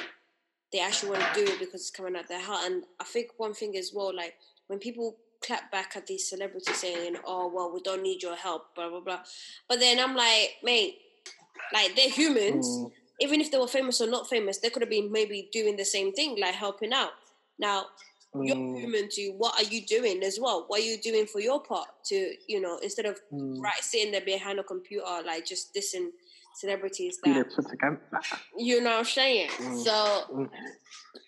they 0.72 0.80
actually 0.80 1.10
want 1.10 1.22
to 1.34 1.44
do 1.44 1.52
it 1.52 1.58
because 1.58 1.80
it's 1.80 1.90
coming 1.90 2.16
out 2.16 2.28
their 2.28 2.40
heart? 2.40 2.64
And 2.64 2.84
I 3.00 3.04
think 3.04 3.28
one 3.36 3.54
thing 3.54 3.76
as 3.76 3.92
well, 3.94 4.14
like 4.14 4.34
when 4.66 4.78
people 4.78 5.16
clap 5.42 5.70
back 5.70 5.92
at 5.96 6.06
these 6.06 6.28
celebrities 6.28 6.76
saying, 6.76 7.16
"Oh, 7.24 7.50
well, 7.52 7.72
we 7.72 7.80
don't 7.80 8.02
need 8.02 8.22
your 8.22 8.36
help," 8.36 8.74
blah 8.74 8.88
blah 8.88 9.00
blah. 9.00 9.20
But 9.68 9.80
then 9.80 9.98
I'm 9.98 10.16
like, 10.16 10.56
mate, 10.62 10.98
like 11.72 11.94
they're 11.96 12.10
humans. 12.10 12.66
Mm. 12.66 12.90
Even 13.20 13.40
if 13.40 13.50
they 13.50 13.58
were 13.58 13.68
famous 13.68 14.00
or 14.00 14.08
not 14.08 14.28
famous, 14.28 14.58
they 14.58 14.70
could 14.70 14.82
have 14.82 14.90
been 14.90 15.12
maybe 15.12 15.48
doing 15.52 15.76
the 15.76 15.84
same 15.84 16.12
thing, 16.12 16.40
like 16.40 16.54
helping 16.54 16.92
out. 16.92 17.10
Now, 17.58 17.86
mm. 18.34 18.46
you're 18.46 18.78
human 18.78 19.08
too. 19.10 19.34
What 19.36 19.54
are 19.60 19.68
you 19.68 19.84
doing 19.86 20.22
as 20.22 20.38
well? 20.40 20.64
What 20.66 20.80
are 20.80 20.84
you 20.84 20.98
doing 20.98 21.26
for 21.26 21.40
your 21.40 21.62
part 21.62 21.88
to, 22.06 22.34
you 22.48 22.60
know, 22.60 22.78
instead 22.82 23.06
of 23.06 23.20
mm. 23.32 23.60
right 23.60 23.80
sitting 23.80 24.12
there 24.12 24.22
behind 24.22 24.58
a 24.58 24.64
computer, 24.64 25.06
like 25.24 25.46
just 25.46 25.74
dissing 25.74 26.08
celebrities 26.54 27.18
that 27.22 27.28
you 28.56 28.80
know 28.80 28.90
what 28.90 28.98
I'm 29.00 29.04
saying. 29.04 29.48
Mm. 29.48 29.84
So 29.84 30.24
mm. 30.32 30.50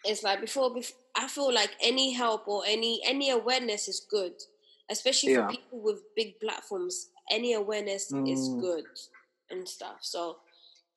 it's 0.04 0.22
like 0.22 0.40
before, 0.40 0.72
before 0.74 0.96
I 1.16 1.28
feel 1.28 1.52
like 1.52 1.70
any 1.82 2.12
help 2.12 2.48
or 2.48 2.62
any 2.66 3.00
any 3.06 3.30
awareness 3.30 3.88
is 3.88 4.06
good, 4.10 4.32
especially 4.90 5.32
yeah. 5.32 5.46
for 5.46 5.52
people 5.52 5.82
with 5.82 6.02
big 6.16 6.40
platforms. 6.40 7.10
Any 7.30 7.54
awareness 7.54 8.12
mm. 8.12 8.30
is 8.30 8.48
good 8.60 8.84
and 9.50 9.66
stuff. 9.66 9.98
So 10.02 10.38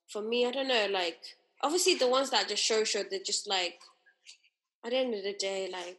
for 0.08 0.22
me, 0.22 0.46
I 0.46 0.50
don't 0.50 0.68
know. 0.68 0.88
Like 0.90 1.18
obviously, 1.62 1.94
the 1.94 2.08
ones 2.08 2.30
that 2.30 2.48
just 2.48 2.62
show 2.62 2.84
show, 2.84 3.02
they're 3.02 3.20
just 3.24 3.48
like 3.48 3.78
at 4.84 4.90
the 4.90 4.96
end 4.96 5.14
of 5.14 5.22
the 5.22 5.34
day, 5.34 5.68
like 5.72 5.98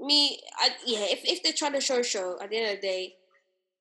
me. 0.00 0.40
I, 0.58 0.70
yeah, 0.86 1.06
if 1.10 1.20
if 1.24 1.42
they're 1.42 1.52
trying 1.52 1.74
to 1.74 1.80
show 1.80 2.02
show, 2.02 2.38
at 2.40 2.50
the 2.50 2.56
end 2.56 2.74
of 2.74 2.80
the 2.80 2.86
day, 2.86 3.14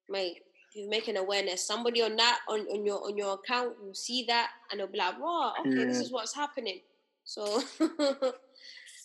mate, 0.10 0.42
you 0.74 0.90
make 0.90 1.08
an 1.08 1.18
awareness. 1.18 1.66
Somebody 1.66 2.02
on 2.02 2.16
that 2.16 2.40
on, 2.48 2.62
on 2.62 2.86
your 2.86 3.04
on 3.06 3.18
your 3.18 3.34
account 3.34 3.82
will 3.82 3.94
see 3.94 4.26
that 4.28 4.52
and 4.70 4.80
they'll 4.80 4.88
be 4.88 4.98
like, 4.98 5.20
"Wow, 5.20 5.54
okay, 5.60 5.70
yeah. 5.70 5.86
this 5.86 6.00
is 6.00 6.12
what's 6.12 6.34
happening." 6.34 6.80
So 7.24 7.62
the, 7.80 8.34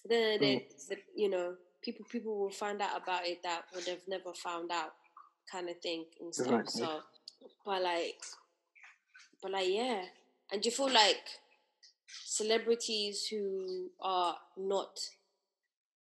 the, 0.08 0.38
mm. 0.40 0.62
the 0.88 0.96
you 1.14 1.28
know 1.28 1.54
people 1.82 2.06
people 2.10 2.38
will 2.38 2.50
find 2.50 2.80
out 2.80 3.00
about 3.02 3.26
it 3.26 3.42
that 3.42 3.62
would 3.74 3.86
have 3.86 4.02
never 4.08 4.32
found 4.34 4.70
out 4.70 4.92
kind 5.50 5.68
of 5.68 5.78
thing 5.78 6.04
and 6.20 6.34
stuff. 6.34 6.60
Exactly. 6.60 6.82
So, 6.82 7.00
but 7.64 7.82
like, 7.82 8.20
but 9.42 9.52
like, 9.52 9.68
yeah. 9.68 10.02
And 10.52 10.62
do 10.62 10.68
you 10.68 10.74
feel 10.74 10.92
like 10.92 11.22
celebrities 12.24 13.26
who 13.30 13.90
are 14.00 14.36
not 14.56 14.98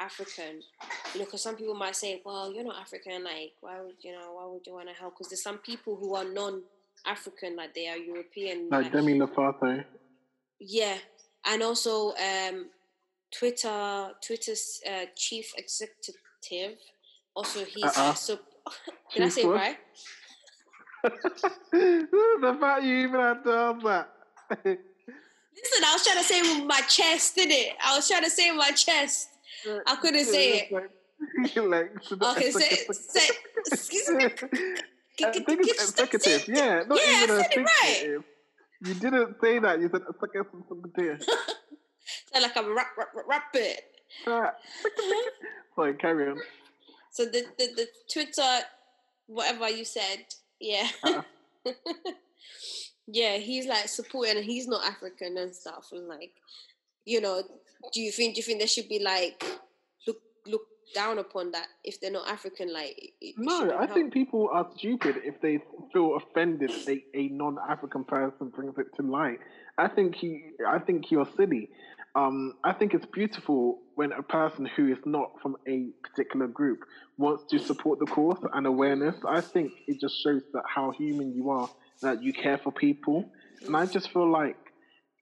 African, 0.01 0.63
you 1.13 1.21
know, 1.21 1.27
because 1.27 1.43
some 1.43 1.57
people 1.57 1.75
might 1.75 1.95
say, 1.95 2.21
well, 2.25 2.53
you're 2.53 2.65
not 2.65 2.81
African, 2.81 3.23
like, 3.25 3.53
why 3.61 3.81
would 3.81 3.97
you 4.03 4.13
know, 4.13 4.33
why 4.35 4.47
would 4.47 4.67
you 4.67 4.73
want 4.75 4.89
to 4.89 4.95
help? 4.95 5.15
Because 5.15 5.29
there's 5.29 5.43
some 5.43 5.59
people 5.59 5.97
who 5.97 6.15
are 6.15 6.25
non-African, 6.25 7.57
like 7.57 7.75
they 7.75 7.89
are 7.89 7.97
European, 7.97 8.69
like, 8.71 8.85
like 8.85 8.93
Demi 8.93 9.19
Lovato. 9.19 9.85
Yeah, 10.59 10.97
and 11.47 11.63
also 11.63 12.15
um 12.15 12.67
Twitter 13.31 14.11
Twitter's 14.27 14.81
uh, 14.89 15.07
chief 15.17 15.53
executive. 15.57 16.79
Also, 17.37 17.65
he's 17.65 17.85
Uh-uh. 17.85 18.15
Did 19.15 19.23
I 19.23 19.29
say 19.29 19.45
what? 19.45 19.57
right? 19.57 19.77
the 21.03 22.57
fact 22.61 22.83
you 22.83 22.95
even 22.97 23.21
had 23.21 23.43
to 23.45 23.53
ask 23.53 23.83
that. 23.85 24.09
Listen, 24.65 25.85
I 25.85 25.93
was 25.93 26.05
trying 26.05 26.19
to 26.19 26.25
say 26.25 26.39
it 26.41 26.59
with 26.59 26.67
my 26.67 26.81
chest, 26.83 27.35
didn't 27.35 27.53
it? 27.53 27.77
I 27.85 27.97
was 27.97 28.09
trying 28.09 28.25
to 28.25 28.31
say 28.31 28.49
it 28.49 28.53
with 28.53 28.59
my 28.59 28.71
chest. 28.71 29.29
I 29.87 29.97
couldn't 29.97 30.25
say 30.25 30.69
it. 30.71 30.73
like, 31.69 31.91
Okay, 32.13 32.51
say, 32.51 32.77
say, 32.93 33.29
excuse 33.67 34.11
me. 34.11 34.25
I 34.25 35.31
think 35.33 35.47
it's 35.49 35.91
executive. 35.91 36.49
Yeah, 36.49 36.83
not 36.87 36.99
Yeah, 36.99 37.23
even 37.25 37.37
a 37.37 37.43
said 37.43 37.53
it 37.53 37.59
right. 37.61 38.19
You 38.83 38.95
didn't 38.95 39.37
say 39.41 39.59
that. 39.59 39.81
You 39.81 39.91
said 39.91 40.03
executive. 40.09 41.23
Sound 42.33 42.43
like 42.43 42.57
I'm 42.57 42.75
rap, 42.75 42.87
rap, 42.97 43.09
rap, 43.15 43.27
rap 43.29 43.43
it. 43.55 43.83
Sorry, 45.77 45.95
carry 45.95 46.31
on. 46.31 46.39
So 47.13 47.25
the, 47.27 47.45
the 47.59 47.67
the 47.77 47.87
Twitter, 48.13 48.65
whatever 49.27 49.69
you 49.69 49.85
said, 49.85 50.25
yeah, 50.59 50.89
Uh-uh. 51.03 51.23
yeah, 53.07 53.37
he's 53.37 53.67
like 53.67 53.89
supporting, 53.89 54.37
and 54.39 54.45
he's 54.45 54.67
not 54.67 54.87
African 54.87 55.37
and 55.37 55.55
stuff, 55.55 55.89
and 55.93 56.09
like, 56.09 56.33
you 57.05 57.21
know, 57.21 57.43
do 57.93 58.01
you 58.01 58.13
think 58.13 58.35
do 58.35 58.41
you 58.41 58.43
think 58.45 58.61
they 58.61 58.67
should 58.67 58.89
be 58.89 58.99
like 59.03 59.43
look 60.07 60.19
look 60.47 60.63
down 60.95 61.19
upon 61.19 61.53
that 61.53 61.67
if 61.85 62.01
they're 62.01 62.11
not 62.11 62.29
African? 62.29 62.73
Like, 62.73 63.13
No, 63.37 63.73
I 63.77 63.81
help. 63.87 63.95
think 63.95 64.13
people 64.13 64.49
are 64.53 64.69
stupid 64.77 65.17
if 65.25 65.41
they 65.41 65.61
feel 65.93 66.17
offended 66.17 66.71
a, 66.89 67.03
a 67.15 67.29
non-African 67.29 68.05
person 68.05 68.49
brings 68.49 68.77
it 68.79 68.87
to 68.97 69.03
light. 69.03 69.39
I 69.79 69.89
think 69.89 70.15
he, 70.17 70.43
I 70.67 70.79
think 70.79 71.11
you're 71.11 71.29
silly. 71.37 71.71
Um, 72.17 72.55
I 72.65 72.73
think 72.73 72.93
it's 72.93 73.07
beautiful 73.07 73.79
when 73.95 74.11
a 74.13 74.23
person 74.23 74.67
who 74.67 74.89
is 74.91 74.99
not 75.05 75.41
from 75.41 75.57
a 75.69 75.91
particular 76.03 76.49
group 76.49 76.81
wants 77.19 77.45
to 77.51 77.59
support 77.61 78.01
the 78.01 78.07
cause 78.07 78.45
and 78.53 78.67
awareness. 78.67 79.15
I 79.27 79.41
think 79.41 79.73
it 79.87 80.01
just 80.01 80.21
shows 80.21 80.43
that 80.53 80.65
how 80.67 80.91
human 80.91 81.33
you 81.35 81.51
are, 81.51 81.71
that 82.03 82.21
you 82.23 82.33
care 82.33 82.59
for 82.59 82.73
people, 82.73 83.31
and 83.65 83.77
I 83.77 83.87
just 83.87 84.13
feel 84.13 84.29
like 84.29 84.57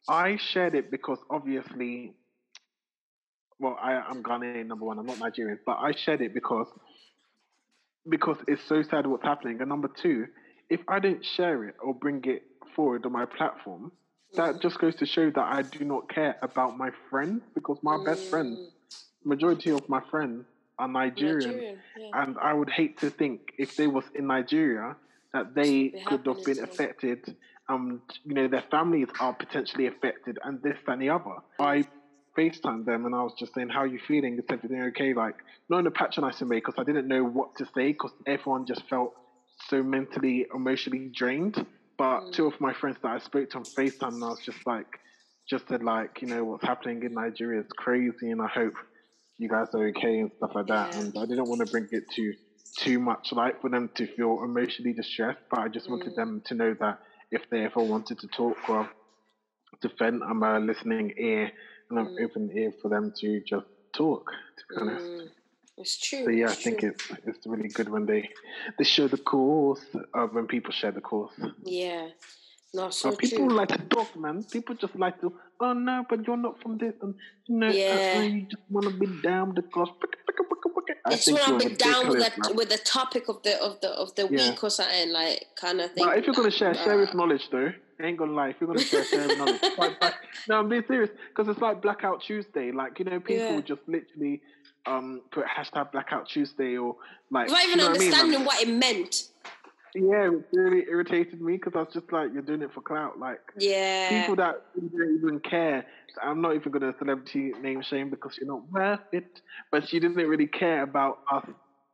I 0.09 0.37
shared 0.37 0.75
it 0.75 0.90
because 0.90 1.18
obviously, 1.31 2.14
well, 3.61 3.77
I, 3.81 3.94
I'm 3.94 4.23
Ghanaian 4.23 4.66
number 4.66 4.85
one. 4.87 4.99
I'm 4.99 5.07
not 5.07 5.18
Nigerian, 5.18 5.59
but 5.66 5.79
I 5.79 5.92
shared 5.92 6.21
it 6.23 6.35
because 6.35 6.68
because 8.09 8.38
it's 8.47 8.62
so 8.66 8.83
sad 8.83 9.07
what's 9.07 9.23
happening. 9.25 9.61
And 9.61 9.68
number 9.68 9.88
two, 9.88 10.27
if 10.71 10.81
I 10.88 10.99
didn't 10.99 11.25
share 11.25 11.64
it 11.64 11.77
or 11.83 11.94
bring 11.94 12.25
it 12.25 12.42
forward 12.75 13.05
on 13.05 13.12
my 13.12 13.27
platform, 13.27 13.92
that 14.35 14.61
just 14.61 14.79
goes 14.79 14.94
to 14.97 15.07
show 15.07 15.31
that 15.31 15.44
I 15.44 15.62
do 15.62 15.85
not 15.85 16.09
care 16.09 16.37
about 16.42 16.77
my 16.79 16.90
friends 17.11 17.42
because 17.55 17.79
my 17.83 17.97
best 18.05 18.29
friends, 18.31 18.59
Mm, 18.59 18.68
majority 19.25 19.71
of 19.71 19.88
my 19.88 20.01
friends 20.11 20.47
are 20.79 20.88
Nigerian. 20.88 21.51
Nigerian, 21.51 21.79
yeah. 21.99 22.23
And 22.23 22.37
I 22.40 22.53
would 22.55 22.71
hate 22.71 22.99
to 22.99 23.11
think 23.11 23.53
if 23.59 23.77
they 23.77 23.87
was 23.87 24.05
in 24.14 24.27
Nigeria 24.27 24.97
that 25.33 25.55
they 25.55 25.94
could 26.07 26.25
have 26.27 26.42
been 26.44 26.61
affected 26.62 27.37
and 27.68 28.00
you 28.24 28.35
know 28.35 28.48
their 28.48 28.64
families 28.70 29.09
are 29.20 29.35
potentially 29.38 29.87
affected 29.87 30.38
and 30.44 30.61
this 30.62 30.78
and 30.87 31.00
the 31.00 31.11
other. 31.11 31.37
I 31.61 31.85
FaceTimed 32.38 32.85
them 32.85 33.04
and 33.07 33.14
I 33.14 33.22
was 33.22 33.35
just 33.38 33.52
saying, 33.54 33.68
How 33.70 33.81
are 33.81 33.87
you 33.87 33.98
feeling? 34.07 34.37
Is 34.38 34.44
everything 34.50 34.83
okay? 34.88 35.12
Like 35.14 35.35
not 35.68 35.81
in 35.81 35.87
a 35.87 35.90
patronizing 35.90 36.48
way 36.48 36.59
because 36.59 36.74
I 36.78 36.85
didn't 36.85 37.09
know 37.09 37.24
what 37.24 37.48
to 37.59 37.66
say 37.76 37.88
because 37.88 38.12
everyone 38.26 38.64
just 38.66 38.83
felt 38.88 39.12
so 39.68 39.83
mentally, 39.83 40.46
emotionally 40.54 41.11
drained. 41.14 41.57
But 41.98 42.20
Mm. 42.20 42.33
two 42.33 42.46
of 42.46 42.54
my 42.61 42.72
friends 42.74 42.96
that 43.02 43.11
I 43.12 43.18
spoke 43.18 43.48
to 43.50 43.59
on 43.59 43.66
FaceTime 43.78 44.14
and 44.14 44.24
I 44.24 44.28
was 44.28 44.40
just 44.44 44.59
like 44.66 44.87
just 45.48 45.66
said 45.68 45.83
like, 45.83 46.11
you 46.22 46.28
know, 46.28 46.44
what's 46.44 46.64
happening 46.64 47.02
in 47.02 47.14
Nigeria 47.14 47.61
is 47.61 47.66
crazy 47.78 48.31
and 48.31 48.40
I 48.42 48.48
hope 48.48 48.74
you 49.38 49.48
guys 49.48 49.66
are 49.74 49.88
okay 49.88 50.18
and 50.20 50.31
stuff 50.37 50.50
like 50.54 50.66
that. 50.68 50.90
Yeah. 50.92 51.00
And 51.00 51.14
I 51.18 51.26
didn't 51.26 51.48
want 51.48 51.61
to 51.61 51.66
bring 51.66 51.87
it 51.90 52.04
to 52.16 52.33
too 52.78 52.98
much 53.00 53.28
light 53.33 53.54
for 53.61 53.70
them 53.70 53.88
to 53.96 54.07
feel 54.16 54.42
emotionally 54.44 54.92
distressed, 54.94 55.40
but 55.50 55.61
I 55.61 55.68
just 55.68 55.88
wanted 55.88 56.12
Mm. 56.12 56.16
them 56.16 56.42
to 56.46 56.54
know 56.54 56.74
that 56.81 56.96
if 57.31 57.43
they 57.51 57.64
ever 57.64 57.83
wanted 57.83 58.19
to 58.21 58.29
talk 58.29 58.57
or 58.69 58.88
defend, 59.81 60.23
I'm 60.29 60.43
a 60.43 60.59
listening 60.61 61.12
ear 61.19 61.51
and 61.91 61.99
I'm 61.99 62.09
Mm. 62.09 62.25
open 62.25 62.51
ear 62.57 62.73
for 62.81 62.88
them 62.88 63.12
to 63.21 63.41
just 63.49 63.67
talk. 63.97 64.25
To 64.59 64.64
be 64.69 64.81
honest. 64.81 65.05
Mm, 65.07 65.31
it's 65.79 65.99
true. 65.99 66.25
So 66.25 66.31
yeah, 66.31 66.47
I 66.47 66.53
it's 66.53 66.62
think 66.62 66.81
true. 66.81 66.91
it's 66.91 67.05
it's 67.27 67.47
really 67.47 67.69
good 67.69 67.88
when 67.88 68.07
they 68.07 68.29
they 68.79 68.85
show 68.85 69.09
the 69.09 69.19
course, 69.19 69.85
uh, 70.14 70.27
when 70.27 70.47
people 70.47 70.73
share 70.73 70.93
the 70.93 71.01
course. 71.01 71.35
yeah. 71.64 72.09
No, 72.75 72.91
so 72.91 73.11
But 73.11 73.19
people 73.21 73.47
true. 73.47 73.57
like 73.57 73.69
to 73.69 73.79
talk, 73.88 74.14
man. 74.17 74.45
People 74.45 74.75
just 74.75 74.95
like 74.97 75.19
to, 75.23 75.33
oh 75.61 75.73
no, 75.73 76.05
but 76.11 76.27
you're 76.27 76.37
not 76.37 76.61
from 76.62 76.77
this, 76.77 76.95
and 77.01 77.14
you 77.49 77.57
know, 77.57 77.69
uh, 77.71 77.73
Yeah. 77.75 78.19
uh, 78.19 78.21
you 78.21 78.47
just 78.51 78.62
want 78.69 78.87
to 78.88 78.93
be 78.99 79.07
down 79.23 79.55
the 79.55 79.62
cause. 79.62 79.88
I 81.09 81.14
It's 81.14 81.25
think 81.25 81.38
you're 81.47 81.59
down 81.77 82.09
with 82.09 82.35
the 82.37 82.53
with 82.55 82.68
the 82.68 82.79
topic 82.79 83.29
of 83.29 83.42
the 83.42 83.61
of 83.62 83.81
the 83.81 83.90
of 83.90 84.14
the 84.14 84.29
Yeah. 84.31 84.51
week 84.51 84.62
or 84.64 84.71
something 84.71 85.11
like 85.12 85.47
kind 85.57 85.81
of 85.81 85.92
thing. 85.92 86.05
But 86.07 86.18
if 86.18 86.27
you're 86.27 86.35
gonna 86.35 86.51
share, 86.51 86.75
share 86.75 86.99
with 86.99 87.11
Uh, 87.11 87.14
knowledge, 87.14 87.49
though. 87.51 87.73
I 88.01 88.07
ain't 88.07 88.16
gonna 88.18 88.33
lie. 88.33 88.51
If 88.51 88.57
you're 88.61 88.68
gonna 88.68 88.85
share, 88.85 89.05
share 89.05 89.29
with 89.29 89.38
knowledge. 89.38 89.61
It's 89.62 89.79
like 89.79 90.14
no, 90.49 90.59
I'm 90.61 90.68
being 90.68 90.85
serious 90.87 91.11
because 91.29 91.51
it's 91.51 91.61
like 91.61 91.83
Blackout 91.83 92.23
Tuesday. 92.23 92.71
Like 92.71 92.99
you 92.99 93.05
know, 93.05 93.18
people 93.21 93.57
Yeah. 93.57 93.61
just 93.62 93.81
literally 93.88 94.40
um 94.87 95.23
put 95.33 95.44
hashtag 95.47 95.90
Blackout 95.92 96.29
Tuesday 96.29 96.77
or 96.77 96.97
like 97.31 97.49
without 97.49 97.62
you 97.62 97.66
even 97.68 97.79
know 97.79 97.85
what 97.88 97.97
I 97.97 97.99
mean? 97.99 98.09
understanding 98.14 98.38
Like, 98.40 98.47
what 98.47 98.61
it 98.62 98.68
meant. 98.73 99.23
Yeah, 99.94 100.31
it 100.31 100.42
really 100.53 100.85
irritated 100.88 101.40
me 101.40 101.55
because 101.55 101.72
I 101.74 101.81
was 101.81 101.88
just 101.92 102.12
like, 102.12 102.31
you're 102.33 102.42
doing 102.42 102.62
it 102.62 102.72
for 102.72 102.81
clout. 102.81 103.18
Like 103.18 103.40
Yeah. 103.59 104.09
people 104.09 104.37
that 104.37 104.57
don't 104.74 105.16
even 105.18 105.40
care. 105.40 105.85
I'm 106.22 106.40
not 106.40 106.55
even 106.55 106.72
gonna 106.72 106.94
celebrity 106.98 107.53
name 107.61 107.83
shame 107.83 108.11
because 108.11 108.37
you're 108.38 108.48
not 108.48 108.70
worth 108.70 109.01
it. 109.12 109.40
But 109.70 109.88
she 109.88 110.01
didn't 110.01 110.16
really 110.16 110.46
care 110.46 110.83
about 110.83 111.18
us, 111.33 111.46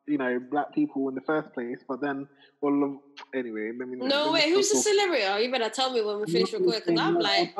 you 0.06 0.18
know, 0.18 0.38
black 0.50 0.74
people 0.74 1.08
in 1.08 1.14
the 1.14 1.20
first 1.22 1.52
place. 1.52 1.78
But 1.88 2.00
then, 2.00 2.26
well, 2.60 3.00
anyway, 3.34 3.72
let 3.78 3.88
me. 3.88 3.96
no 3.98 4.06
let 4.06 4.24
me 4.26 4.30
way. 4.32 4.50
Who's 4.50 4.70
the 4.70 4.76
celebrity? 4.76 5.24
Oh, 5.26 5.36
you 5.36 5.50
better 5.50 5.70
tell 5.70 5.92
me 5.92 6.02
when 6.02 6.20
we 6.20 6.26
finish 6.26 6.52
recording 6.52 6.80
because 6.86 7.00
I'm 7.00 7.18
like, 7.18 7.54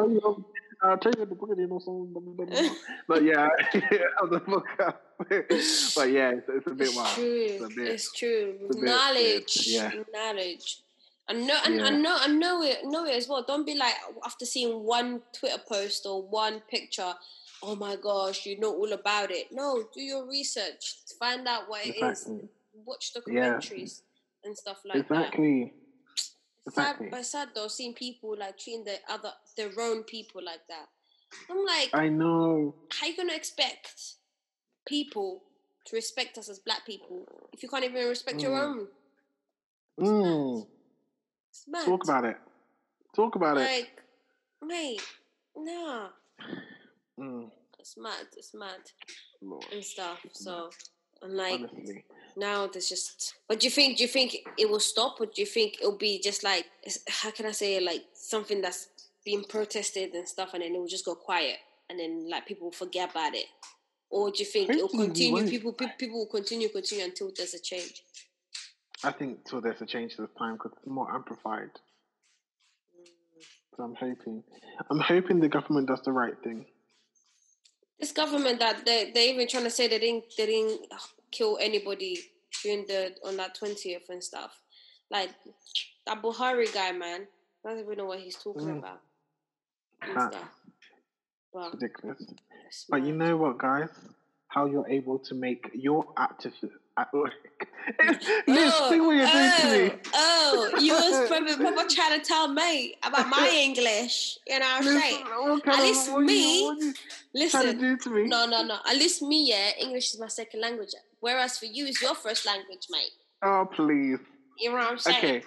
I'll 0.83 0.99
tell 0.99 1.13
you, 1.17 1.23
I'll 1.23 1.27
tell 1.27 1.27
you 1.27 1.27
the 1.27 1.35
book, 1.35 1.51
you 1.57 1.67
know, 1.67 1.79
some, 1.79 2.13
blah, 2.13 2.21
blah, 2.21 2.45
blah, 2.45 2.47
blah. 2.47 2.71
but 3.09 3.23
yeah, 3.25 3.49
book 4.47 4.67
uh, 4.81 4.93
but 5.29 6.11
yeah, 6.11 6.31
it's, 6.33 6.49
it's 6.49 6.67
a 6.67 6.71
bit 6.75 6.89
it's 6.89 6.97
wild. 6.97 7.15
true. 7.15 7.47
It's 7.49 7.65
a 7.65 7.69
bit. 7.69 7.89
It's 7.89 8.13
true. 8.13 8.55
it's 8.63 8.77
bit 8.77 8.85
knowledge. 8.85 9.67
yeah. 9.67 9.91
Knowledge. 10.13 10.81
I 11.29 11.33
know, 11.33 11.59
and 11.65 11.81
I 11.81 11.91
Yeah. 11.91 11.97
know, 11.99 12.17
I 12.21 12.27
know 12.29 12.63
it, 12.63 12.79
know 12.85 13.07
it 13.07 13.15
as 13.17 13.29
well. 13.29 13.43
Don't 13.47 13.65
be 13.65 13.75
like 13.77 13.95
after 14.25 14.45
seeing 14.45 14.83
one 14.85 15.23
Twitter 15.33 15.63
post 15.67 16.05
or 16.07 16.23
one 16.23 16.61
picture. 16.71 17.15
Oh 17.63 17.75
my 17.77 17.97
gosh, 17.97 18.45
you 18.45 18.61
know 18.61 18.75
all 18.75 18.93
about 18.93 19.31
it. 19.31 19.47
No, 19.51 19.85
do 19.95 20.03
your 20.03 20.27
research. 20.29 20.97
Find 21.19 21.49
out 21.49 21.69
what 21.69 21.87
it 21.87 21.97
is. 21.97 22.03
Exactly. 22.03 22.49
Watch 22.85 23.13
Yeah. 23.27 23.55
documentaries 23.55 24.03
and 24.45 24.55
stuff 24.57 24.83
like 24.85 25.09
that. 25.09 25.19
Exactly. 25.19 25.73
Sad, 26.19 26.27
Exactly. 26.67 27.09
but 27.11 27.25
sad 27.27 27.49
though, 27.55 27.69
seeing 27.69 27.95
people 27.95 28.37
like 28.39 28.59
treating 28.59 28.85
the 28.85 28.97
other, 29.09 29.33
their 29.57 29.71
own 29.81 30.03
people 30.05 30.43
like 30.45 30.67
that. 30.69 30.87
I'm 31.51 31.65
like, 31.65 31.91
I 31.93 32.09
know. 32.09 32.75
how 32.91 33.07
you 33.07 33.17
gonna 33.17 33.35
expect 33.35 34.15
people 34.87 35.43
to 35.87 35.97
respect 35.97 36.39
us 36.39 36.49
as 36.49 36.59
black 36.61 36.87
people 36.87 37.27
if 37.53 37.63
you 37.63 37.69
can't 37.69 37.85
even 37.85 38.09
respect 38.09 38.41
your 38.41 38.53
Mm. 38.53 38.63
own? 38.65 38.89
Mm. 40.01 40.67
It's 41.51 41.65
mad. 41.69 41.85
Talk 41.85 42.05
about 42.05 42.25
it. 42.25 42.37
Talk 43.15 43.35
about 43.37 43.57
it. 43.59 43.61
like, 43.61 44.03
mate, 44.63 45.03
nah, 45.57 46.11
Mm. 47.19 47.51
it's 47.79 47.97
mad, 47.97 48.27
it's 48.37 48.55
mad 48.55 48.81
Lord, 49.41 49.65
and 49.73 49.85
stuff. 49.85 50.21
So, 50.33 50.71
I'm 51.23 51.35
like, 51.35 51.61
honestly. 51.61 52.05
now 52.37 52.67
there's 52.67 52.89
just. 52.89 53.35
But 53.47 53.61
do 53.61 53.67
you 53.67 53.71
think? 53.71 53.99
Do 53.99 54.03
you 54.03 54.09
think 54.09 54.37
it 54.59 54.69
will 54.69 54.81
stop, 54.81 55.21
or 55.21 55.27
do 55.27 55.41
you 55.41 55.47
think 55.47 55.75
it'll 55.81 55.97
be 55.97 56.19
just 56.21 56.43
like, 56.43 56.67
how 57.09 57.31
can 57.31 57.47
I 57.47 57.53
say, 57.53 57.79
like 57.81 58.05
something 58.15 58.61
that's 58.61 58.89
being 59.25 59.45
protested 59.45 60.15
and 60.15 60.29
stuff, 60.29 60.51
and 60.55 60.63
then 60.63 60.75
it 60.75 60.79
will 60.79 60.87
just 60.87 61.05
go 61.05 61.15
quiet, 61.15 61.57
and 61.89 61.99
then 61.99 62.29
like 62.29 62.47
people 62.47 62.67
will 62.67 62.73
forget 62.73 63.11
about 63.11 63.35
it, 63.35 63.47
or 64.11 64.31
do 64.31 64.39
you 64.39 64.45
think 64.45 64.71
it'll 64.71 64.89
continue? 64.89 65.33
won't. 65.33 65.51
People, 65.51 65.73
pe- 65.73 65.97
people 65.99 66.19
will 66.19 66.27
continue, 66.27 66.69
continue 66.69 67.05
until 67.05 67.33
there's 67.37 67.55
a 67.55 67.61
change. 67.61 68.03
I 69.03 69.13
think 69.13 69.45
till 69.49 69.61
there's 69.61 69.81
a 69.83 69.87
change 69.87 70.17
this 70.17 70.31
time 70.39 70.55
because 70.55 70.73
it's 70.77 70.87
more 70.87 71.13
amplified. 71.13 71.71
So 73.77 73.83
I'm 73.83 73.95
hoping. 73.95 74.43
I'm 74.91 75.01
hoping 75.01 75.41
the 75.41 75.49
government 75.49 75.89
does 75.89 76.03
the 76.03 76.13
right 76.13 76.35
thing. 76.43 76.67
This 77.99 78.13
government 78.13 78.59
that 78.61 78.85
they 78.85 79.11
they 79.13 79.31
even 79.31 79.49
trying 79.49 79.65
to 79.65 79.71
say 79.71 79.89
they 79.89 79.99
didn't 79.99 80.25
they 80.37 80.47
didn't 80.47 80.81
kill 81.31 81.59
anybody 81.61 82.19
during 82.63 82.87
the 82.87 83.15
on 83.25 83.37
that 83.39 83.55
twentieth 83.55 84.09
and 84.11 84.23
stuff. 84.23 84.61
Like 85.11 85.31
that 86.07 86.23
Buhari 86.23 86.73
guy, 86.73 86.93
man, 86.93 87.27
I 87.65 87.71
don't 87.71 87.81
even 87.81 87.99
know 87.99 88.07
what 88.07 88.21
he's 88.21 88.37
talking 88.37 88.69
Mm. 88.69 88.79
about 88.79 89.01
and 90.07 90.15
Facts. 90.15 90.37
stuff. 90.37 90.49
But 91.53 91.73
Ridiculous. 91.75 92.23
But 92.89 93.05
you 93.05 93.13
know 93.15 93.37
what, 93.37 93.59
guys? 93.59 93.89
How 94.49 94.67
you're 94.67 94.89
able 94.89 95.19
to 95.21 95.35
make 95.35 95.71
your 95.75 96.05
activist. 96.15 96.71
Liz, 98.47 98.73
Oh, 98.73 98.89
see 98.91 99.01
what 99.01 99.17
you're 99.17 99.27
doing 99.27 99.51
to 99.61 99.95
me. 99.97 100.01
oh, 100.15 100.71
oh, 100.75 100.79
you 100.81 100.93
was 100.93 101.29
proper, 101.29 101.57
proper 101.57 101.89
trying 101.89 102.21
to 102.21 102.25
tell 102.25 102.47
me 102.49 102.95
about 103.03 103.29
my 103.29 103.51
English. 103.53 104.39
You 104.47 104.61
know 104.61 104.67
what 104.67 104.87
I'm 104.87 105.01
saying? 105.01 105.25
At 105.67 105.83
least 105.83 106.13
what 106.13 106.21
you- 106.21 106.27
me- 106.27 106.65
what 106.65 106.79
you 106.79 106.93
to 106.93 106.99
Listen, 107.35 107.79
do 107.81 107.97
to 107.97 108.11
me? 108.11 108.25
no, 108.29 108.47
no, 108.47 108.63
no. 108.63 108.77
At 108.89 108.95
least 108.97 109.23
me, 109.23 109.49
yeah, 109.51 109.71
English 109.81 110.15
is 110.15 110.21
my 110.21 110.29
second 110.29 110.61
language. 110.61 110.91
Whereas 111.21 111.59
for 111.59 111.65
you, 111.67 111.87
it's 111.87 112.01
your 112.01 112.15
first 112.15 112.47
language, 112.47 112.87
mate. 112.91 113.11
Oh, 113.43 113.67
please. 113.75 114.19
You 114.59 114.71
know 114.71 114.77
what 114.77 114.91
I'm 114.93 114.99
saying? 114.99 115.19
Okay, 115.19 115.43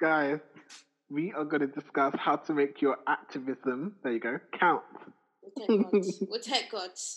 guys, 0.00 0.38
we 1.10 1.32
are 1.32 1.44
going 1.44 1.60
to 1.60 1.66
discuss 1.66 2.14
how 2.18 2.36
to 2.36 2.52
make 2.52 2.80
your 2.82 2.96
activism, 3.06 3.94
there 4.02 4.12
you 4.12 4.20
go, 4.20 4.38
count. 4.58 4.82
We'll 5.68 5.80
take 5.80 5.90
gods. 5.90 6.24
We'll 6.28 6.40
take 6.40 6.70
gods. 6.70 7.16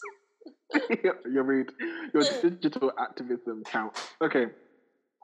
You're 1.25 1.43
rude. 1.43 1.71
Your 2.13 2.23
digital 2.41 2.91
activism 2.99 3.63
count. 3.65 3.93
Okay, 4.21 4.45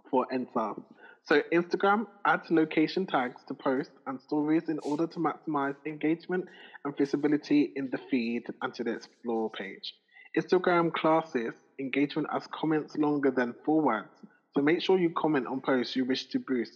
for 0.09 0.25
EndSARS. 0.33 0.81
So 1.23 1.41
Instagram 1.51 2.05
adds 2.25 2.51
location 2.51 3.07
tags 3.07 3.41
to 3.47 3.53
posts 3.55 3.93
and 4.05 4.19
stories 4.21 4.69
in 4.69 4.77
order 4.79 5.07
to 5.07 5.19
maximize 5.19 5.75
engagement 5.85 6.45
and 6.83 6.95
visibility 6.95 7.73
in 7.75 7.89
the 7.91 7.97
feed 7.97 8.43
and 8.61 8.73
to 8.75 8.83
the 8.83 8.93
explore 8.93 9.49
page. 9.49 9.93
Instagram 10.37 10.93
classes 10.93 11.53
engagement 11.79 12.27
as 12.33 12.47
comments 12.47 12.95
longer 12.97 13.31
than 13.31 13.55
four 13.65 13.81
words. 13.81 14.09
So 14.53 14.61
make 14.61 14.81
sure 14.81 14.99
you 14.99 15.09
comment 15.17 15.47
on 15.47 15.61
posts 15.61 15.95
you 15.95 16.05
wish 16.05 16.25
to 16.27 16.39
boost 16.39 16.73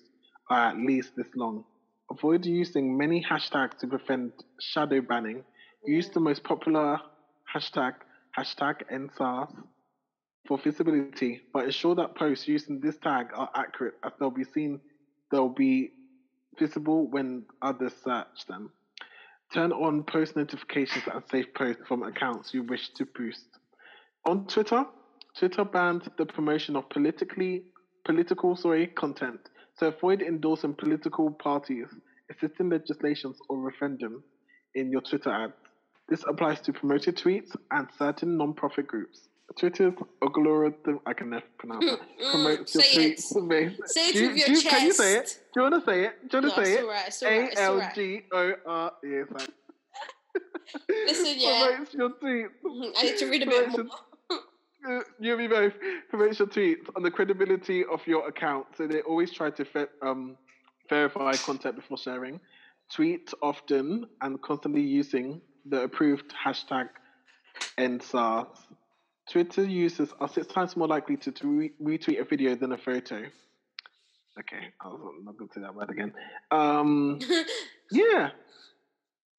are 0.49 0.69
at 0.69 0.78
least 0.78 1.12
this 1.15 1.28
long. 1.36 1.63
Avoid 2.12 2.45
using 2.45 2.98
many 2.98 3.24
hashtags 3.24 3.78
to 3.80 3.88
prevent 3.88 4.34
shadow 4.60 5.02
banning. 5.02 5.43
Use 5.86 6.10
the 6.10 6.19
most 6.19 6.43
popular 6.43 7.00
hashtag, 7.54 7.93
hashtag 8.38 8.82
EndSARS, 8.91 9.54
for 10.48 10.58
visibility, 10.58 11.41
but 11.54 11.65
ensure 11.65 11.95
that 11.95 12.15
posts 12.15 12.48
using 12.48 12.80
this 12.80 12.98
tag 12.98 13.28
are 13.36 13.50
accurate 13.56 13.95
as 14.04 14.12
they'll 14.19 14.32
be 14.32 14.43
seen, 14.43 14.80
they'll 15.32 15.50
be 15.50 15.91
visible 16.58 17.08
when 17.08 17.45
others 17.62 17.93
search 18.04 18.45
them. 18.48 18.72
Turn 19.54 19.72
on 19.72 20.04
post 20.04 20.36
notifications 20.36 21.06
and 21.12 21.24
save 21.32 21.54
posts 21.54 21.84
from 21.88 22.04
accounts 22.04 22.54
you 22.54 22.63
wish 22.63 22.89
to 22.95 23.06
boost. 23.06 23.45
On 24.26 24.45
Twitter, 24.48 24.86
Twitter 25.38 25.63
banned 25.63 26.10
the 26.17 26.26
promotion 26.26 26.76
of 26.76 26.89
politically 26.89 27.63
political 28.06 28.56
sorry 28.56 28.88
content. 28.88 29.39
So 29.80 29.88
avoid 29.88 30.22
endorsing 30.22 30.74
political 30.74 31.32
parties, 31.32 31.88
assisting 32.30 32.70
legislations 32.70 33.38
or 33.48 33.58
referendum 33.60 34.24
in 34.76 34.92
your 34.92 35.02
Twitter 35.02 35.32
ads. 35.32 35.54
This 36.10 36.24
applies 36.28 36.60
to 36.62 36.74
promoted 36.74 37.15
tweets 37.15 37.56
and 37.72 37.88
certain 37.98 38.38
non-profit 38.38 38.88
groups. 38.88 39.30
Twitter's 39.58 39.94
algorithm, 40.22 41.00
I 41.08 41.13
can 41.13 41.30
never 41.32 41.46
pronounce 41.58 41.86
it, 41.86 42.00
Mm, 42.22 42.32
promotes 42.32 42.76
your 42.76 42.84
say 42.84 43.06
it. 43.06 43.18
tweets. 43.18 43.50
based- 43.50 43.94
Say 43.94 44.10
it 44.10 44.13
Do 44.13 44.28
with 44.28 44.38
your 44.38 44.48
do 44.48 44.54
you- 44.54 44.70
Can 44.70 44.86
you 44.88 44.94
say 44.94 45.15
it? 45.18 45.39
Do 45.54 45.62
you 45.63 45.70
want 45.72 45.84
to 45.86 45.92
say 45.92 46.04
it? 46.06 46.30
Do 46.30 46.38
you 46.38 46.44
want 46.44 46.56
to 46.56 46.65
say 46.65 46.74
it? 46.74 46.84
alright. 46.84 47.08
It's 47.08 47.24
alright. 47.24 47.39
A 47.39 47.44
It's 47.52 47.60
L 47.62 47.74
alright. 47.74 47.96
G 47.96 48.22
O 48.32 48.54
R. 48.65 48.94
Yes, 49.04 49.28
Listen, 50.89 51.36
yeah. 51.39 51.68
Promotes 51.68 51.94
your 51.96 52.10
tweets. 52.12 52.50
I 52.98 53.04
need 53.04 53.18
to 53.18 53.26
read 53.30 53.44
a 53.44 53.46
bit 53.48 53.70
more. 53.70 53.86
You 54.88 55.32
and 55.32 55.38
me 55.38 55.48
both 55.48 55.74
promotes 56.10 56.39
your 56.39 56.48
tweets 56.48 56.89
on 56.96 57.04
the 57.04 57.12
credibility 57.12 57.84
of 57.86 58.06
your 58.08 58.28
account. 58.28 58.68
So 58.78 58.88
they 58.88 59.02
always 59.02 59.32
try 59.32 59.50
to 59.52 59.65
fe- 59.65 59.88
um, 60.02 60.38
verify 60.89 61.34
content 61.34 61.76
before 61.76 61.98
sharing. 61.98 62.39
Tweet 62.94 63.34
often 63.42 64.06
and 64.22 64.42
constantly 64.42 64.82
using 64.82 65.42
the 65.65 65.84
approved 65.84 66.34
hashtag 66.34 66.89
EndSARS. 67.78 68.48
Twitter 69.30 69.63
users 69.63 70.10
are 70.20 70.28
six 70.28 70.48
times 70.48 70.76
more 70.76 70.88
likely 70.88 71.18
to, 71.18 71.32
to 71.32 71.48
re- 71.48 71.72
retweet 71.82 72.20
a 72.20 72.24
video 72.24 72.56
than 72.56 72.72
a 72.72 72.78
photo. 72.78 73.24
Okay, 74.39 74.68
I 74.82 74.88
was 74.88 75.13
not 75.24 75.38
going 75.38 75.50
to 75.50 75.54
say 75.54 75.62
that 75.62 75.76
word 75.76 75.89
again. 75.89 76.13
Um, 76.52 77.20
yeah. 77.92 78.30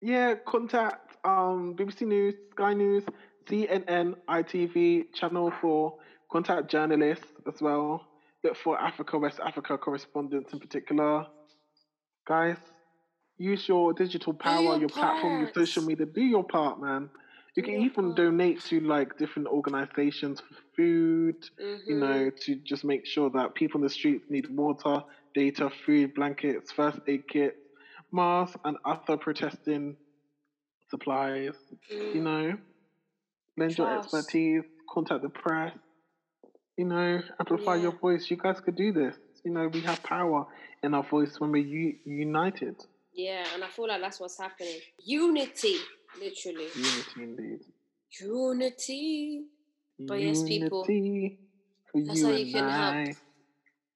Yeah, 0.02 0.34
contact 0.46 1.16
um, 1.24 1.74
BBC 1.76 2.02
News, 2.02 2.34
Sky 2.52 2.74
News, 2.74 3.04
CNN, 3.48 4.14
ITV, 4.28 5.04
Channel 5.14 5.52
4. 5.60 5.98
Contact 6.30 6.70
journalists 6.70 7.26
as 7.46 7.60
well. 7.60 8.06
Look 8.44 8.56
for 8.56 8.78
Africa, 8.80 9.18
West 9.18 9.40
Africa 9.44 9.76
correspondents 9.78 10.52
in 10.52 10.60
particular. 10.60 11.26
Guys, 12.26 12.56
use 13.38 13.68
your 13.68 13.92
digital 13.92 14.32
power, 14.34 14.76
your 14.76 14.78
your, 14.78 14.88
platform, 14.88 15.38
your 15.38 15.48
social 15.54 15.82
media. 15.82 16.06
Do 16.06 16.22
your 16.22 16.44
part, 16.44 16.80
man. 16.80 17.10
You 17.56 17.62
can 17.62 17.74
even 17.74 18.14
donate 18.14 18.60
to 18.66 18.80
like 18.80 19.16
different 19.18 19.48
organizations 19.48 20.40
for 20.40 20.54
food, 20.76 21.36
you 21.86 21.96
Mhm. 21.96 21.98
know, 22.00 22.30
to 22.30 22.54
just 22.56 22.84
make 22.84 23.06
sure 23.06 23.30
that 23.30 23.54
people 23.54 23.78
in 23.80 23.84
the 23.84 23.90
streets 23.90 24.24
need 24.30 24.46
water, 24.56 25.02
data, 25.34 25.70
food, 25.84 26.14
blankets, 26.14 26.72
first 26.72 27.00
aid 27.08 27.26
kits, 27.28 27.58
masks, 28.12 28.56
and 28.64 28.76
other 28.84 29.16
protesting 29.16 29.96
supplies. 30.88 31.56
You 32.12 32.20
Mm. 32.20 32.24
know, 32.24 32.58
lend 33.60 33.78
your 33.78 33.98
expertise, 33.98 34.62
contact 34.92 35.22
the 35.22 35.28
press. 35.28 35.72
You 36.76 36.86
know, 36.86 37.20
amplify 37.38 37.76
your 37.76 37.92
voice. 37.92 38.30
You 38.30 38.38
guys 38.38 38.58
could 38.60 38.76
do 38.76 38.92
this. 38.92 39.14
You 39.44 39.52
know, 39.52 39.68
we 39.68 39.80
have 39.82 40.02
power 40.02 40.46
in 40.82 40.94
our 40.94 41.02
voice 41.02 41.38
when 41.38 41.52
we're 41.52 41.62
u- 41.64 41.96
united. 42.04 42.76
Yeah, 43.12 43.44
and 43.54 43.62
I 43.62 43.68
feel 43.68 43.88
like 43.88 44.00
that's 44.00 44.18
what's 44.20 44.38
happening. 44.38 44.78
Unity, 45.04 45.76
literally. 46.18 46.68
Unity, 46.74 47.22
indeed. 47.22 47.60
Unity. 48.20 49.44
But 49.98 50.20
yes, 50.20 50.42
people, 50.42 50.86
Unity 50.88 51.38
for 51.92 52.00
that's 52.00 52.18
you 52.18 52.26
how 52.26 52.32
and 52.32 52.46
you 52.46 52.52
can 52.52 52.70
help. 52.70 53.16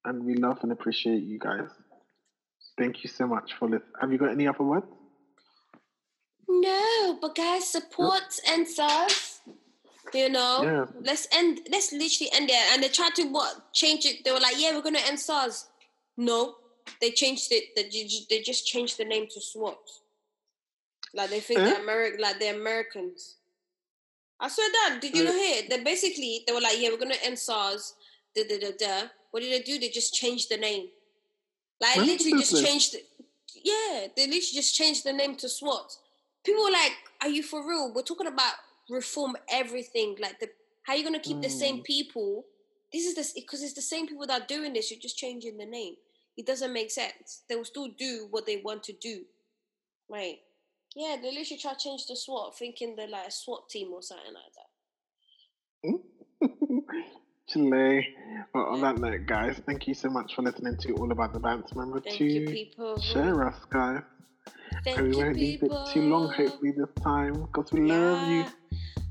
And 0.04 0.24
we 0.24 0.34
love 0.34 0.58
and 0.62 0.72
appreciate 0.72 1.22
you 1.22 1.38
guys. 1.38 1.70
Thank 2.76 3.04
you 3.04 3.08
so 3.08 3.26
much 3.26 3.54
for 3.58 3.66
listening. 3.68 3.92
Have 4.00 4.12
you 4.12 4.18
got 4.18 4.30
any 4.30 4.46
other 4.46 4.64
words? 4.64 4.86
No, 6.48 7.18
but 7.20 7.34
guys, 7.34 7.68
support 7.68 8.38
and 8.48 8.68
stuff. 8.68 9.33
You 10.14 10.28
know, 10.28 10.62
Yeah. 10.62 10.86
let's 11.02 11.26
end. 11.32 11.66
Let's 11.70 11.92
literally 11.92 12.30
end 12.32 12.48
it. 12.48 12.54
And 12.72 12.82
they 12.82 12.88
tried 12.88 13.14
to 13.16 13.24
what 13.24 13.72
change 13.72 14.06
it. 14.06 14.24
They 14.24 14.30
were 14.32 14.40
like, 14.40 14.54
"Yeah, 14.58 14.72
we're 14.74 14.82
gonna 14.82 15.00
end 15.00 15.18
SARS." 15.18 15.66
No, 16.16 16.56
they 17.00 17.10
changed 17.10 17.48
it. 17.50 17.74
They, 17.74 17.82
they 18.30 18.42
just 18.42 18.66
changed 18.66 18.96
the 18.96 19.04
name 19.04 19.26
to 19.34 19.40
SWAT. 19.40 19.78
Like 21.12 21.30
they 21.30 21.40
think 21.40 21.60
Eh? 21.60 21.64
they're 21.64 21.80
American. 21.82 22.20
Like 22.20 22.38
they're 22.38 22.54
Americans. 22.54 23.36
I 24.38 24.48
swear 24.48 24.70
that. 24.70 24.98
Did 25.00 25.16
you 25.16 25.22
Eh. 25.22 25.26
not 25.26 25.34
hear? 25.34 25.62
They 25.68 25.82
basically 25.82 26.44
they 26.46 26.52
were 26.52 26.60
like, 26.60 26.78
"Yeah, 26.78 26.90
we're 26.90 26.98
gonna 26.98 27.14
end 27.22 27.38
SARS." 27.38 27.94
Da 28.36 28.44
da 28.44 28.58
da 28.58 28.70
da. 28.78 29.08
What 29.30 29.40
did 29.40 29.52
they 29.52 29.62
do? 29.64 29.78
They 29.78 29.88
just 29.88 30.14
changed 30.14 30.48
the 30.48 30.56
name. 30.56 30.90
Like 31.80 31.96
When 31.96 32.06
literally 32.06 32.38
just 32.40 32.64
changed. 32.64 32.94
it. 32.94 33.08
Yeah, 33.62 34.08
they 34.14 34.26
literally 34.26 34.40
just 34.54 34.74
changed 34.76 35.02
the 35.04 35.12
name 35.12 35.36
to 35.36 35.48
SWAT. 35.48 35.96
People 36.44 36.62
were 36.64 36.70
like, 36.70 36.92
"Are 37.20 37.28
you 37.28 37.42
for 37.42 37.66
real? 37.68 37.92
We're 37.92 38.02
talking 38.02 38.26
about 38.28 38.54
reform 38.90 39.36
everything. 39.50 40.16
Like 40.20 40.38
the 40.40 40.48
how 40.84 40.92
are 40.94 40.96
you 40.96 41.04
gonna 41.04 41.20
keep 41.20 41.40
the 41.42 41.48
same 41.50 41.78
Mm. 41.78 41.84
people? 41.84 42.44
This 42.92 43.06
is 43.06 43.14
this 43.14 43.32
because 43.32 43.62
it's 43.62 43.74
the 43.74 43.82
same 43.82 44.06
people 44.06 44.26
that 44.26 44.42
are 44.42 44.46
doing 44.46 44.72
this. 44.72 44.90
You're 44.90 45.00
just 45.00 45.18
changing 45.18 45.56
the 45.58 45.66
name. 45.66 45.96
It 46.36 46.46
doesn't 46.46 46.72
make 46.72 46.90
sense. 46.90 47.42
They 47.48 47.56
will 47.56 47.64
still 47.64 47.88
do 47.98 48.26
what 48.30 48.46
they 48.46 48.56
want 48.58 48.82
to 48.84 48.92
do, 48.92 49.24
right? 50.08 50.38
Yeah, 50.96 51.16
they 51.20 51.30
literally 51.32 51.58
try 51.60 51.72
to 51.72 51.78
change 51.78 52.06
the 52.06 52.16
SWAT, 52.16 52.56
thinking 52.56 52.94
they're 52.96 53.08
like 53.08 53.28
a 53.28 53.30
SWAT 53.30 53.68
team 53.68 53.92
or 53.92 54.02
something 54.02 54.32
like 54.32 54.52
that. 54.54 56.00
Chile. 57.48 58.06
Well, 58.54 58.64
on 58.66 58.80
that 58.82 58.98
note, 58.98 59.26
guys, 59.26 59.60
thank 59.66 59.86
you 59.86 59.94
so 59.94 60.08
much 60.08 60.34
for 60.34 60.42
listening 60.42 60.76
to 60.78 60.92
All 60.94 61.10
About 61.12 61.32
the 61.32 61.40
Bands. 61.40 61.72
Remember 61.74 62.00
Thank 62.00 62.18
to 62.18 62.24
you, 62.24 62.46
people. 62.46 63.00
share 63.00 63.46
us, 63.46 63.56
guys. 63.70 64.02
Thank 64.84 64.98
and 64.98 65.08
we 65.08 65.12
you, 65.16 65.24
won't 65.24 65.36
leave 65.36 65.62
it 65.62 65.72
too 65.92 66.02
long, 66.02 66.32
hopefully, 66.32 66.72
this 66.76 66.88
time, 67.02 67.32
because 67.42 67.72
we 67.72 67.80
love 67.82 68.28
you. 68.28 68.44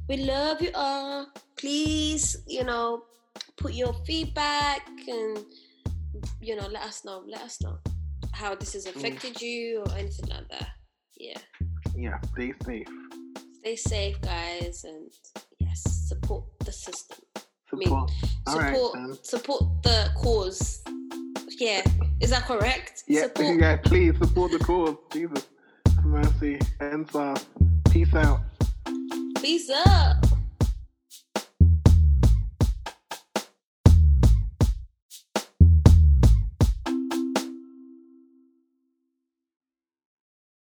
We 0.10 0.18
love 0.18 0.62
you 0.62 0.72
all. 0.76 1.28
Please, 1.56 2.44
you 2.48 2.64
know, 2.64 3.04
put 3.58 3.74
your 3.74 3.94
feedback 4.06 4.88
and 5.08 5.40
you 6.42 6.56
know, 6.56 6.68
let 6.68 6.84
us 6.84 7.06
know. 7.06 7.24
Let 7.28 7.42
us 7.42 7.62
know 7.62 7.78
how 8.32 8.56
this 8.56 8.74
has 8.74 8.86
mm. 8.86 8.96
affected 8.96 9.42
you 9.42 9.84
or 9.86 9.92
anything 9.98 10.30
like 10.30 10.48
that. 10.50 10.70
Yeah. 11.18 11.38
Yeah, 11.96 12.20
stay 12.34 12.54
safe. 12.66 12.88
Stay 13.60 13.76
safe, 13.76 14.22
guys, 14.22 14.84
and 14.84 15.10
yes, 15.60 15.84
support 16.10 16.44
the 16.66 16.72
system. 16.72 17.20
mean, 17.72 17.88
Support. 17.88 18.12
All 18.48 18.60
right, 18.60 18.76
Support 18.76 18.94
then. 18.94 19.18
support 19.24 19.64
the 19.84 20.12
cause. 20.18 20.84
Yeah. 21.60 21.82
Is 22.20 22.32
that 22.32 22.46
correct? 22.46 23.04
Yeah, 23.08 23.24
Support 23.24 23.60
yeah, 23.60 23.78
please 23.78 24.18
support 24.18 24.52
the 24.52 24.60
cause. 24.60 24.96
Jesus. 25.12 25.48
Mercy. 26.04 26.60
Ends 26.82 27.16
Peace 27.90 28.14
out. 28.16 28.42
Peace 29.44 29.70
up. 29.70 30.43